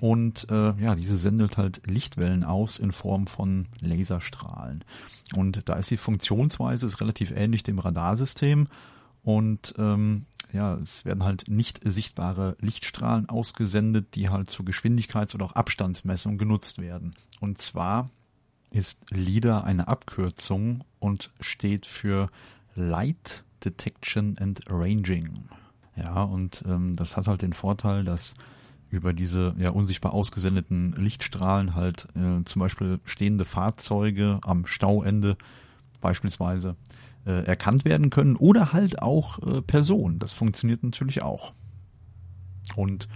Und 0.00 0.48
äh, 0.50 0.74
ja, 0.80 0.94
diese 0.94 1.16
sendet 1.16 1.56
halt 1.56 1.86
Lichtwellen 1.86 2.44
aus 2.44 2.78
in 2.78 2.92
Form 2.92 3.26
von 3.26 3.66
Laserstrahlen. 3.80 4.84
Und 5.34 5.68
da 5.68 5.74
ist 5.74 5.90
die 5.90 5.96
Funktionsweise 5.96 6.86
ist 6.86 7.00
relativ 7.00 7.30
ähnlich 7.30 7.62
dem 7.62 7.78
Radarsystem. 7.78 8.66
Und 9.26 9.74
ähm, 9.76 10.24
ja, 10.52 10.76
es 10.76 11.04
werden 11.04 11.24
halt 11.24 11.48
nicht 11.48 11.80
sichtbare 11.82 12.56
Lichtstrahlen 12.60 13.28
ausgesendet, 13.28 14.14
die 14.14 14.28
halt 14.28 14.48
zur 14.48 14.64
Geschwindigkeits- 14.64 15.34
oder 15.34 15.46
auch 15.46 15.54
Abstandsmessung 15.54 16.38
genutzt 16.38 16.78
werden. 16.80 17.12
Und 17.40 17.60
zwar 17.60 18.08
ist 18.70 19.00
LIDAR 19.10 19.64
eine 19.64 19.88
Abkürzung 19.88 20.84
und 21.00 21.32
steht 21.40 21.86
für 21.86 22.28
Light 22.76 23.42
Detection 23.64 24.38
and 24.38 24.60
Ranging. 24.68 25.48
Ja, 25.96 26.22
und 26.22 26.62
ähm, 26.64 26.94
das 26.94 27.16
hat 27.16 27.26
halt 27.26 27.42
den 27.42 27.52
Vorteil, 27.52 28.04
dass 28.04 28.34
über 28.90 29.12
diese 29.12 29.56
ja 29.58 29.70
unsichtbar 29.70 30.12
ausgesendeten 30.12 30.92
Lichtstrahlen 30.92 31.74
halt 31.74 32.06
äh, 32.14 32.44
zum 32.44 32.60
Beispiel 32.60 33.00
stehende 33.04 33.44
Fahrzeuge 33.44 34.38
am 34.44 34.66
Stauende 34.66 35.36
beispielsweise 36.00 36.76
äh, 37.26 37.44
erkannt 37.44 37.84
werden 37.84 38.10
können 38.10 38.36
oder 38.36 38.72
halt 38.72 39.02
auch 39.02 39.38
äh, 39.38 39.62
Personen. 39.62 40.18
Das 40.18 40.32
funktioniert 40.32 40.82
natürlich 40.82 41.22
auch. 41.22 41.52
Und 42.74 43.08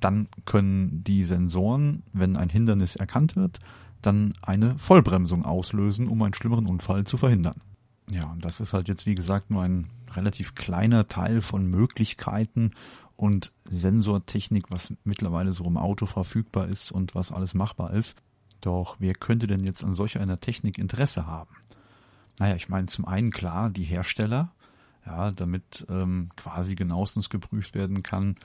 dann 0.00 0.28
können 0.44 1.04
die 1.04 1.24
Sensoren, 1.24 2.02
wenn 2.12 2.36
ein 2.36 2.48
Hindernis 2.48 2.96
erkannt 2.96 3.36
wird, 3.36 3.60
dann 4.02 4.34
eine 4.42 4.78
Vollbremsung 4.78 5.44
auslösen, 5.44 6.08
um 6.08 6.22
einen 6.22 6.34
schlimmeren 6.34 6.66
Unfall 6.66 7.04
zu 7.04 7.16
verhindern. 7.16 7.60
Ja, 8.10 8.30
und 8.30 8.44
das 8.44 8.60
ist 8.60 8.72
halt 8.72 8.88
jetzt, 8.88 9.06
wie 9.06 9.14
gesagt, 9.14 9.50
nur 9.50 9.62
ein 9.62 9.88
relativ 10.12 10.54
kleiner 10.54 11.08
Teil 11.08 11.42
von 11.42 11.66
Möglichkeiten, 11.66 12.70
und 13.16 13.52
Sensortechnik, 13.64 14.70
was 14.70 14.92
mittlerweile 15.04 15.52
so 15.52 15.64
im 15.64 15.76
Auto 15.76 16.06
verfügbar 16.06 16.68
ist 16.68 16.92
und 16.92 17.14
was 17.14 17.32
alles 17.32 17.54
machbar 17.54 17.92
ist. 17.92 18.16
Doch 18.60 18.96
wer 18.98 19.14
könnte 19.14 19.46
denn 19.46 19.64
jetzt 19.64 19.82
an 19.82 19.94
solch 19.94 20.18
einer 20.18 20.40
Technik 20.40 20.78
Interesse 20.78 21.26
haben? 21.26 21.50
Naja, 22.38 22.56
ich 22.56 22.68
meine 22.68 22.86
zum 22.86 23.04
einen 23.04 23.30
klar 23.30 23.70
die 23.70 23.84
Hersteller, 23.84 24.52
ja, 25.04 25.30
damit 25.30 25.86
ähm, 25.88 26.30
quasi 26.36 26.74
genauestens 26.74 27.30
geprüft 27.30 27.74
werden 27.74 28.02
kann, 28.02 28.36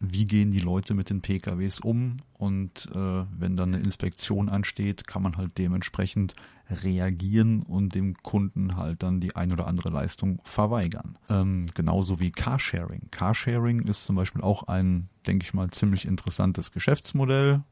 wie 0.00 0.24
gehen 0.24 0.50
die 0.50 0.60
Leute 0.60 0.94
mit 0.94 1.10
den 1.10 1.20
PKWs 1.20 1.80
um 1.80 2.18
und 2.38 2.90
äh, 2.94 3.24
wenn 3.38 3.56
dann 3.56 3.74
eine 3.74 3.82
Inspektion 3.82 4.48
ansteht, 4.48 5.06
kann 5.06 5.22
man 5.22 5.36
halt 5.36 5.56
dementsprechend 5.58 6.34
reagieren 6.70 7.62
und 7.62 7.94
dem 7.94 8.14
Kunden 8.16 8.76
halt 8.76 9.02
dann 9.02 9.20
die 9.20 9.36
ein 9.36 9.52
oder 9.52 9.66
andere 9.66 9.90
Leistung 9.90 10.40
verweigern. 10.44 11.18
Ähm, 11.28 11.66
genauso 11.74 12.20
wie 12.20 12.30
Carsharing. 12.30 13.08
Carsharing 13.10 13.80
ist 13.82 14.04
zum 14.04 14.16
Beispiel 14.16 14.42
auch 14.42 14.64
ein, 14.64 15.08
denke 15.26 15.44
ich 15.44 15.54
mal, 15.54 15.70
ziemlich 15.70 16.06
interessantes 16.06 16.72
Geschäftsmodell. 16.72 17.62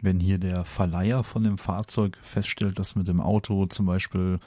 Wenn 0.00 0.20
hier 0.20 0.38
der 0.38 0.64
Verleiher 0.64 1.24
von 1.24 1.42
dem 1.42 1.58
Fahrzeug 1.58 2.16
feststellt, 2.22 2.78
dass 2.78 2.94
mit 2.94 3.08
dem 3.08 3.20
Auto 3.20 3.66
zum 3.66 3.86
Beispiel 3.86 4.38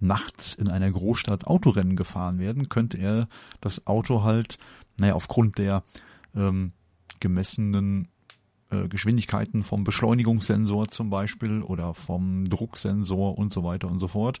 nachts 0.00 0.54
in 0.54 0.68
einer 0.68 0.90
Großstadt 0.90 1.46
Autorennen 1.46 1.96
gefahren 1.96 2.38
werden, 2.38 2.68
könnte 2.68 2.98
er 2.98 3.28
das 3.60 3.86
Auto 3.86 4.22
halt, 4.22 4.58
naja, 4.98 5.14
aufgrund 5.14 5.58
der 5.58 5.82
ähm, 6.34 6.72
gemessenen 7.20 8.08
äh, 8.70 8.88
Geschwindigkeiten 8.88 9.62
vom 9.62 9.84
Beschleunigungssensor 9.84 10.88
zum 10.88 11.10
Beispiel 11.10 11.62
oder 11.62 11.94
vom 11.94 12.44
Drucksensor 12.48 13.38
und 13.38 13.52
so 13.52 13.64
weiter 13.64 13.90
und 13.90 13.98
so 13.98 14.08
fort, 14.08 14.40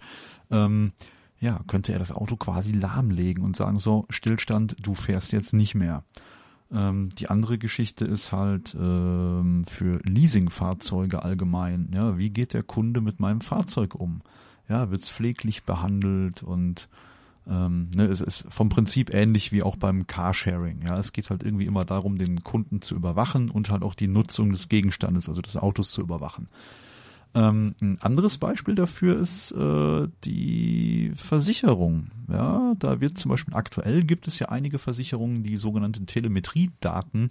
ähm, 0.50 0.92
ja, 1.40 1.60
könnte 1.66 1.92
er 1.92 1.98
das 1.98 2.12
Auto 2.12 2.36
quasi 2.36 2.72
lahmlegen 2.72 3.44
und 3.44 3.56
sagen 3.56 3.78
so, 3.78 4.06
Stillstand, 4.10 4.76
du 4.82 4.94
fährst 4.94 5.32
jetzt 5.32 5.52
nicht 5.52 5.74
mehr. 5.74 6.04
Ähm, 6.70 7.10
die 7.18 7.30
andere 7.30 7.58
Geschichte 7.58 8.04
ist 8.04 8.32
halt 8.32 8.76
ähm, 8.78 9.64
für 9.66 10.00
Leasingfahrzeuge 10.02 11.22
allgemein. 11.22 11.90
Ja, 11.94 12.18
wie 12.18 12.30
geht 12.30 12.54
der 12.54 12.62
Kunde 12.62 13.00
mit 13.00 13.20
meinem 13.20 13.40
Fahrzeug 13.40 13.94
um? 13.94 14.20
Ja, 14.68 14.90
wird's 14.90 15.10
pfleglich 15.10 15.64
behandelt 15.64 16.42
und 16.42 16.88
ähm, 17.48 17.90
ne, 17.96 18.04
es 18.04 18.20
ist 18.20 18.44
vom 18.50 18.68
Prinzip 18.68 19.12
ähnlich 19.12 19.52
wie 19.52 19.62
auch 19.62 19.76
beim 19.76 20.06
Carsharing. 20.06 20.82
Ja, 20.86 20.98
es 20.98 21.12
geht 21.12 21.30
halt 21.30 21.42
irgendwie 21.42 21.64
immer 21.64 21.84
darum, 21.84 22.18
den 22.18 22.44
Kunden 22.44 22.82
zu 22.82 22.94
überwachen 22.94 23.50
und 23.50 23.70
halt 23.70 23.82
auch 23.82 23.94
die 23.94 24.08
Nutzung 24.08 24.52
des 24.52 24.68
Gegenstandes, 24.68 25.28
also 25.28 25.40
des 25.40 25.56
Autos 25.56 25.90
zu 25.90 26.02
überwachen. 26.02 26.48
Ähm, 27.34 27.74
ein 27.80 27.98
anderes 28.00 28.38
Beispiel 28.38 28.74
dafür 28.74 29.18
ist 29.18 29.52
äh, 29.52 30.08
die 30.24 31.12
Versicherung. 31.16 32.10
Ja, 32.28 32.74
da 32.78 33.00
wird 33.00 33.18
zum 33.18 33.30
Beispiel 33.30 33.54
aktuell 33.54 34.04
gibt 34.04 34.26
es 34.26 34.38
ja 34.38 34.48
einige 34.48 34.78
Versicherungen, 34.78 35.42
die 35.42 35.56
sogenannte 35.56 36.04
Telemetriedaten, 36.04 37.30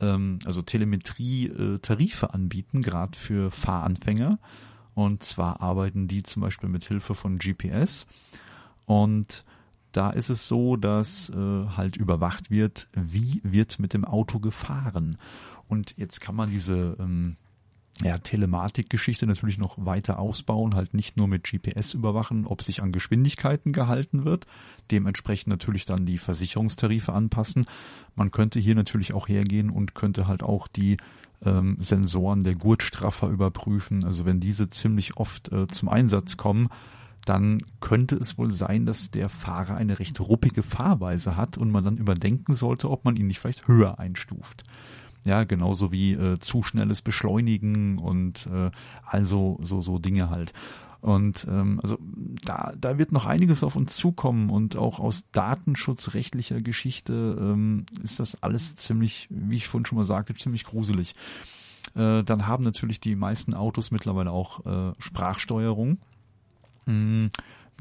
ähm, 0.00 0.38
also 0.44 0.62
Telemetrie-Tarife 0.62 2.32
anbieten, 2.32 2.82
gerade 2.82 3.18
für 3.18 3.50
Fahranfänger. 3.50 4.38
Und 4.96 5.22
zwar 5.22 5.60
arbeiten 5.60 6.08
die 6.08 6.22
zum 6.22 6.40
Beispiel 6.40 6.70
mit 6.70 6.84
Hilfe 6.84 7.14
von 7.14 7.38
GPS 7.38 8.06
und 8.86 9.44
da 9.92 10.10
ist 10.10 10.30
es 10.30 10.48
so, 10.48 10.76
dass 10.76 11.28
äh, 11.28 11.34
halt 11.34 11.96
überwacht 11.96 12.50
wird, 12.50 12.88
wie 12.94 13.40
wird 13.44 13.78
mit 13.78 13.92
dem 13.92 14.06
Auto 14.06 14.40
gefahren. 14.40 15.18
Und 15.68 15.94
jetzt 15.98 16.20
kann 16.22 16.34
man 16.34 16.48
diese 16.48 16.96
ähm, 16.98 17.36
ja, 18.02 18.18
Telematik-Geschichte 18.18 19.26
natürlich 19.26 19.58
noch 19.58 19.76
weiter 19.84 20.18
ausbauen, 20.18 20.74
halt 20.74 20.94
nicht 20.94 21.16
nur 21.18 21.28
mit 21.28 21.44
GPS 21.44 21.94
überwachen, 21.94 22.46
ob 22.46 22.62
sich 22.62 22.82
an 22.82 22.92
Geschwindigkeiten 22.92 23.72
gehalten 23.72 24.24
wird, 24.24 24.46
dementsprechend 24.90 25.48
natürlich 25.48 25.86
dann 25.86 26.06
die 26.06 26.18
Versicherungstarife 26.18 27.12
anpassen. 27.12 27.66
Man 28.14 28.30
könnte 28.30 28.60
hier 28.60 28.74
natürlich 28.74 29.12
auch 29.12 29.28
hergehen 29.28 29.70
und 29.70 29.94
könnte 29.94 30.26
halt 30.26 30.42
auch 30.42 30.68
die 30.68 30.98
ähm, 31.44 31.76
Sensoren 31.80 32.42
der 32.42 32.54
Gurtstraffer 32.54 33.28
überprüfen. 33.28 34.04
Also 34.04 34.24
wenn 34.24 34.40
diese 34.40 34.70
ziemlich 34.70 35.16
oft 35.16 35.52
äh, 35.52 35.66
zum 35.68 35.88
Einsatz 35.88 36.36
kommen, 36.36 36.68
dann 37.24 37.62
könnte 37.80 38.14
es 38.16 38.38
wohl 38.38 38.52
sein, 38.52 38.86
dass 38.86 39.10
der 39.10 39.28
Fahrer 39.28 39.76
eine 39.76 39.98
recht 39.98 40.20
ruppige 40.20 40.62
Fahrweise 40.62 41.36
hat 41.36 41.58
und 41.58 41.70
man 41.70 41.84
dann 41.84 41.96
überdenken 41.96 42.54
sollte, 42.54 42.90
ob 42.90 43.04
man 43.04 43.16
ihn 43.16 43.26
nicht 43.26 43.40
vielleicht 43.40 43.66
höher 43.66 43.98
einstuft. 43.98 44.62
Ja, 45.24 45.42
genauso 45.42 45.90
wie 45.90 46.12
äh, 46.12 46.38
zu 46.38 46.62
schnelles 46.62 47.02
Beschleunigen 47.02 47.98
und 47.98 48.46
äh, 48.46 48.70
also 49.04 49.58
so 49.60 49.80
so 49.80 49.98
Dinge 49.98 50.30
halt. 50.30 50.52
Und 51.00 51.46
ähm, 51.48 51.78
also 51.82 51.98
da, 52.44 52.72
da 52.78 52.98
wird 52.98 53.12
noch 53.12 53.26
einiges 53.26 53.62
auf 53.62 53.76
uns 53.76 53.96
zukommen 53.96 54.50
und 54.50 54.76
auch 54.76 54.98
aus 54.98 55.24
datenschutzrechtlicher 55.32 56.60
Geschichte 56.60 57.36
ähm, 57.38 57.86
ist 58.02 58.18
das 58.18 58.42
alles 58.42 58.76
ziemlich, 58.76 59.28
wie 59.30 59.56
ich 59.56 59.68
vorhin 59.68 59.86
schon 59.86 59.98
mal 59.98 60.04
sagte, 60.04 60.34
ziemlich 60.34 60.64
gruselig. 60.64 61.14
Äh, 61.94 62.24
dann 62.24 62.46
haben 62.46 62.64
natürlich 62.64 63.00
die 63.00 63.16
meisten 63.16 63.54
Autos 63.54 63.90
mittlerweile 63.90 64.30
auch 64.30 64.64
äh, 64.66 64.92
Sprachsteuerung. 64.98 65.98
Hm, 66.86 67.30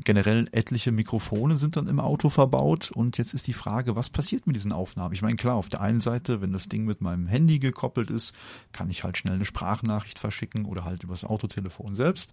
generell 0.03 0.47
etliche 0.51 0.91
Mikrofone 0.91 1.55
sind 1.55 1.77
dann 1.77 1.87
im 1.87 1.99
Auto 1.99 2.29
verbaut 2.29 2.91
und 2.91 3.17
jetzt 3.17 3.33
ist 3.33 3.47
die 3.47 3.53
Frage, 3.53 3.95
was 3.95 4.09
passiert 4.09 4.45
mit 4.45 4.55
diesen 4.55 4.73
Aufnahmen? 4.73 5.13
Ich 5.13 5.21
meine, 5.21 5.37
klar, 5.37 5.55
auf 5.55 5.69
der 5.69 5.81
einen 5.81 6.01
Seite, 6.01 6.41
wenn 6.41 6.51
das 6.51 6.67
Ding 6.67 6.85
mit 6.85 7.01
meinem 7.01 7.27
Handy 7.27 7.59
gekoppelt 7.59 8.09
ist, 8.09 8.33
kann 8.73 8.89
ich 8.89 9.03
halt 9.03 9.17
schnell 9.17 9.35
eine 9.35 9.45
Sprachnachricht 9.45 10.19
verschicken 10.19 10.65
oder 10.65 10.83
halt 10.83 11.03
übers 11.03 11.23
Autotelefon 11.23 11.95
selbst. 11.95 12.31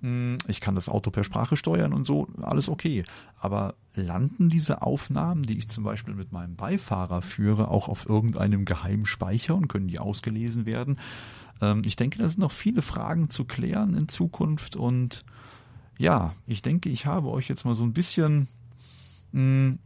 Hm, 0.00 0.38
ich 0.46 0.60
kann 0.60 0.74
das 0.74 0.88
Auto 0.88 1.10
per 1.10 1.24
Sprache 1.24 1.56
steuern 1.56 1.92
und 1.92 2.04
so, 2.06 2.28
alles 2.40 2.68
okay. 2.68 3.04
Aber 3.38 3.74
landen 3.94 4.48
diese 4.48 4.82
Aufnahmen, 4.82 5.42
die 5.42 5.58
ich 5.58 5.68
zum 5.68 5.84
Beispiel 5.84 6.14
mit 6.14 6.32
meinem 6.32 6.56
Beifahrer 6.56 7.22
führe, 7.22 7.68
auch 7.68 7.88
auf 7.88 8.08
irgendeinem 8.08 8.64
geheimen 8.64 9.06
Speicher 9.06 9.56
und 9.56 9.68
können 9.68 9.88
die 9.88 9.98
ausgelesen 9.98 10.66
werden? 10.66 10.98
Ähm, 11.60 11.82
ich 11.84 11.96
denke, 11.96 12.18
da 12.18 12.28
sind 12.28 12.40
noch 12.40 12.52
viele 12.52 12.82
Fragen 12.82 13.30
zu 13.30 13.44
klären 13.44 13.94
in 13.94 14.08
Zukunft 14.08 14.76
und 14.76 15.24
ja, 15.98 16.32
ich 16.46 16.62
denke, 16.62 16.88
ich 16.90 17.06
habe 17.06 17.28
euch 17.28 17.48
jetzt 17.48 17.64
mal 17.64 17.74
so 17.74 17.82
ein 17.82 17.92
bisschen 17.92 18.46
hm, 19.32 19.80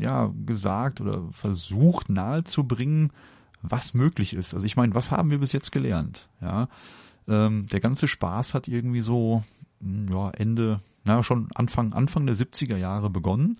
ja 0.00 0.32
gesagt 0.46 1.00
oder 1.00 1.22
versucht 1.32 2.10
nahezubringen, 2.10 3.12
was 3.60 3.94
möglich 3.94 4.34
ist. 4.34 4.54
Also 4.54 4.64
ich 4.64 4.76
meine, 4.76 4.94
was 4.94 5.10
haben 5.10 5.30
wir 5.30 5.38
bis 5.38 5.52
jetzt 5.52 5.70
gelernt? 5.70 6.28
Ja, 6.40 6.68
ähm, 7.28 7.66
der 7.66 7.80
ganze 7.80 8.08
Spaß 8.08 8.54
hat 8.54 8.68
irgendwie 8.68 9.02
so 9.02 9.42
hm, 9.80 10.06
ja 10.12 10.30
Ende, 10.30 10.80
na 11.04 11.22
schon 11.22 11.48
Anfang 11.54 11.92
Anfang 11.92 12.26
der 12.26 12.36
70er 12.36 12.76
Jahre 12.76 13.10
begonnen. 13.10 13.58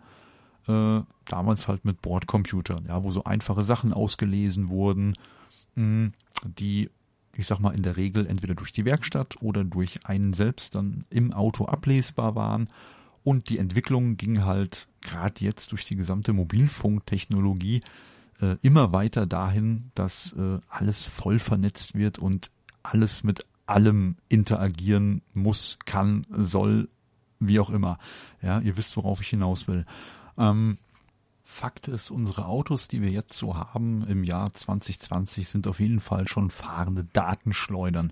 Äh, 0.68 1.00
damals 1.26 1.66
halt 1.66 1.84
mit 1.84 2.02
Bordcomputern, 2.02 2.84
ja, 2.86 3.02
wo 3.02 3.10
so 3.10 3.24
einfache 3.24 3.62
Sachen 3.62 3.92
ausgelesen 3.92 4.68
wurden, 4.68 5.14
mh, 5.74 5.82
hm, 5.82 6.12
die 6.44 6.88
ich 7.34 7.46
sag 7.46 7.60
mal, 7.60 7.74
in 7.74 7.82
der 7.82 7.96
Regel 7.96 8.26
entweder 8.26 8.54
durch 8.54 8.72
die 8.72 8.84
Werkstatt 8.84 9.36
oder 9.40 9.64
durch 9.64 10.06
einen 10.06 10.34
selbst 10.34 10.74
dann 10.74 11.04
im 11.10 11.32
Auto 11.32 11.64
ablesbar 11.64 12.34
waren. 12.34 12.68
Und 13.24 13.48
die 13.48 13.58
Entwicklung 13.58 14.16
ging 14.16 14.44
halt 14.44 14.88
gerade 15.00 15.44
jetzt 15.44 15.72
durch 15.72 15.84
die 15.84 15.96
gesamte 15.96 16.32
Mobilfunktechnologie 16.32 17.82
äh, 18.40 18.56
immer 18.62 18.92
weiter 18.92 19.26
dahin, 19.26 19.90
dass 19.94 20.32
äh, 20.34 20.58
alles 20.68 21.06
voll 21.06 21.38
vernetzt 21.38 21.94
wird 21.94 22.18
und 22.18 22.50
alles 22.82 23.22
mit 23.22 23.46
allem 23.66 24.16
interagieren 24.28 25.22
muss, 25.34 25.78
kann, 25.84 26.26
soll, 26.30 26.88
wie 27.38 27.60
auch 27.60 27.70
immer. 27.70 27.98
Ja, 28.42 28.60
ihr 28.60 28.76
wisst, 28.76 28.96
worauf 28.96 29.20
ich 29.20 29.28
hinaus 29.28 29.68
will. 29.68 29.84
Ähm, 30.36 30.78
Fakt 31.44 31.86
ist, 31.86 32.10
unsere 32.10 32.46
Autos, 32.46 32.88
die 32.88 33.02
wir 33.02 33.10
jetzt 33.10 33.34
so 33.34 33.56
haben 33.56 34.06
im 34.06 34.24
Jahr 34.24 34.54
2020, 34.54 35.48
sind 35.48 35.66
auf 35.66 35.80
jeden 35.80 36.00
Fall 36.00 36.26
schon 36.26 36.50
fahrende 36.50 37.04
Datenschleudern. 37.12 38.10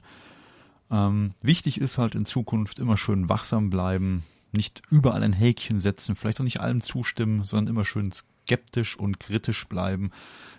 Ähm, 0.90 1.34
wichtig 1.40 1.80
ist 1.80 1.96
halt 1.96 2.14
in 2.14 2.26
Zukunft 2.26 2.78
immer 2.78 2.98
schön 2.98 3.30
wachsam 3.30 3.70
bleiben, 3.70 4.24
nicht 4.52 4.82
überall 4.90 5.22
ein 5.22 5.32
Häkchen 5.32 5.80
setzen, 5.80 6.16
vielleicht 6.16 6.40
auch 6.40 6.44
nicht 6.44 6.60
allem 6.60 6.82
zustimmen, 6.82 7.44
sondern 7.44 7.74
immer 7.74 7.84
schön 7.84 8.12
skeptisch 8.12 8.98
und 8.98 9.20
kritisch 9.20 9.66
bleiben, 9.68 10.10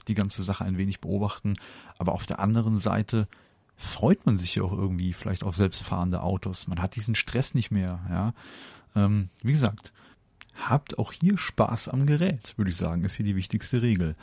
die 0.08 0.16
ganze 0.16 0.42
Sache 0.42 0.64
ein 0.64 0.78
wenig 0.78 1.02
beobachten. 1.02 1.54
Aber 2.00 2.14
auf 2.14 2.26
der 2.26 2.40
anderen 2.40 2.80
Seite 2.80 3.28
freut 3.82 4.26
man 4.26 4.38
sich 4.38 4.56
ja 4.56 4.64
auch 4.64 4.72
irgendwie 4.72 5.14
vielleicht 5.14 5.44
auf 5.44 5.56
selbstfahrende 5.56 6.22
Autos. 6.22 6.68
Man 6.68 6.82
hat 6.82 6.96
diesen 6.96 7.16
Stress 7.16 7.54
nicht 7.54 7.72
mehr, 7.72 8.00
ja. 8.10 8.34
Ähm, 8.96 9.30
wie 9.42 9.54
gesagt, 9.54 9.92
habt 10.58 11.00
auch 11.00 11.14
hier 11.14 11.38
Spaß 11.38 11.90
am 11.90 12.06
Gerät, 12.06 12.54
würde 12.58 12.72
ich 12.72 12.78
sagen, 12.78 13.04
ist 13.04 13.16
hier 13.16 13.26
die 13.26 13.36
wichtigste 13.36 13.82
Regel. 13.82 14.16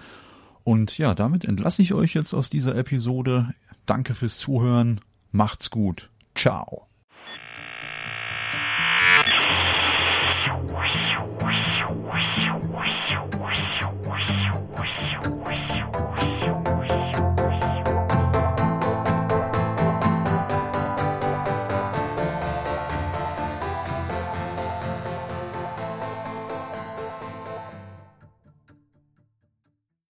Und 0.64 0.98
ja, 0.98 1.14
damit 1.14 1.44
entlasse 1.44 1.82
ich 1.82 1.94
euch 1.94 2.14
jetzt 2.14 2.34
aus 2.34 2.50
dieser 2.50 2.76
Episode. 2.76 3.54
Danke 3.86 4.14
fürs 4.14 4.38
Zuhören. 4.38 5.00
Macht's 5.32 5.70
gut. 5.70 6.10
Ciao. 6.34 6.87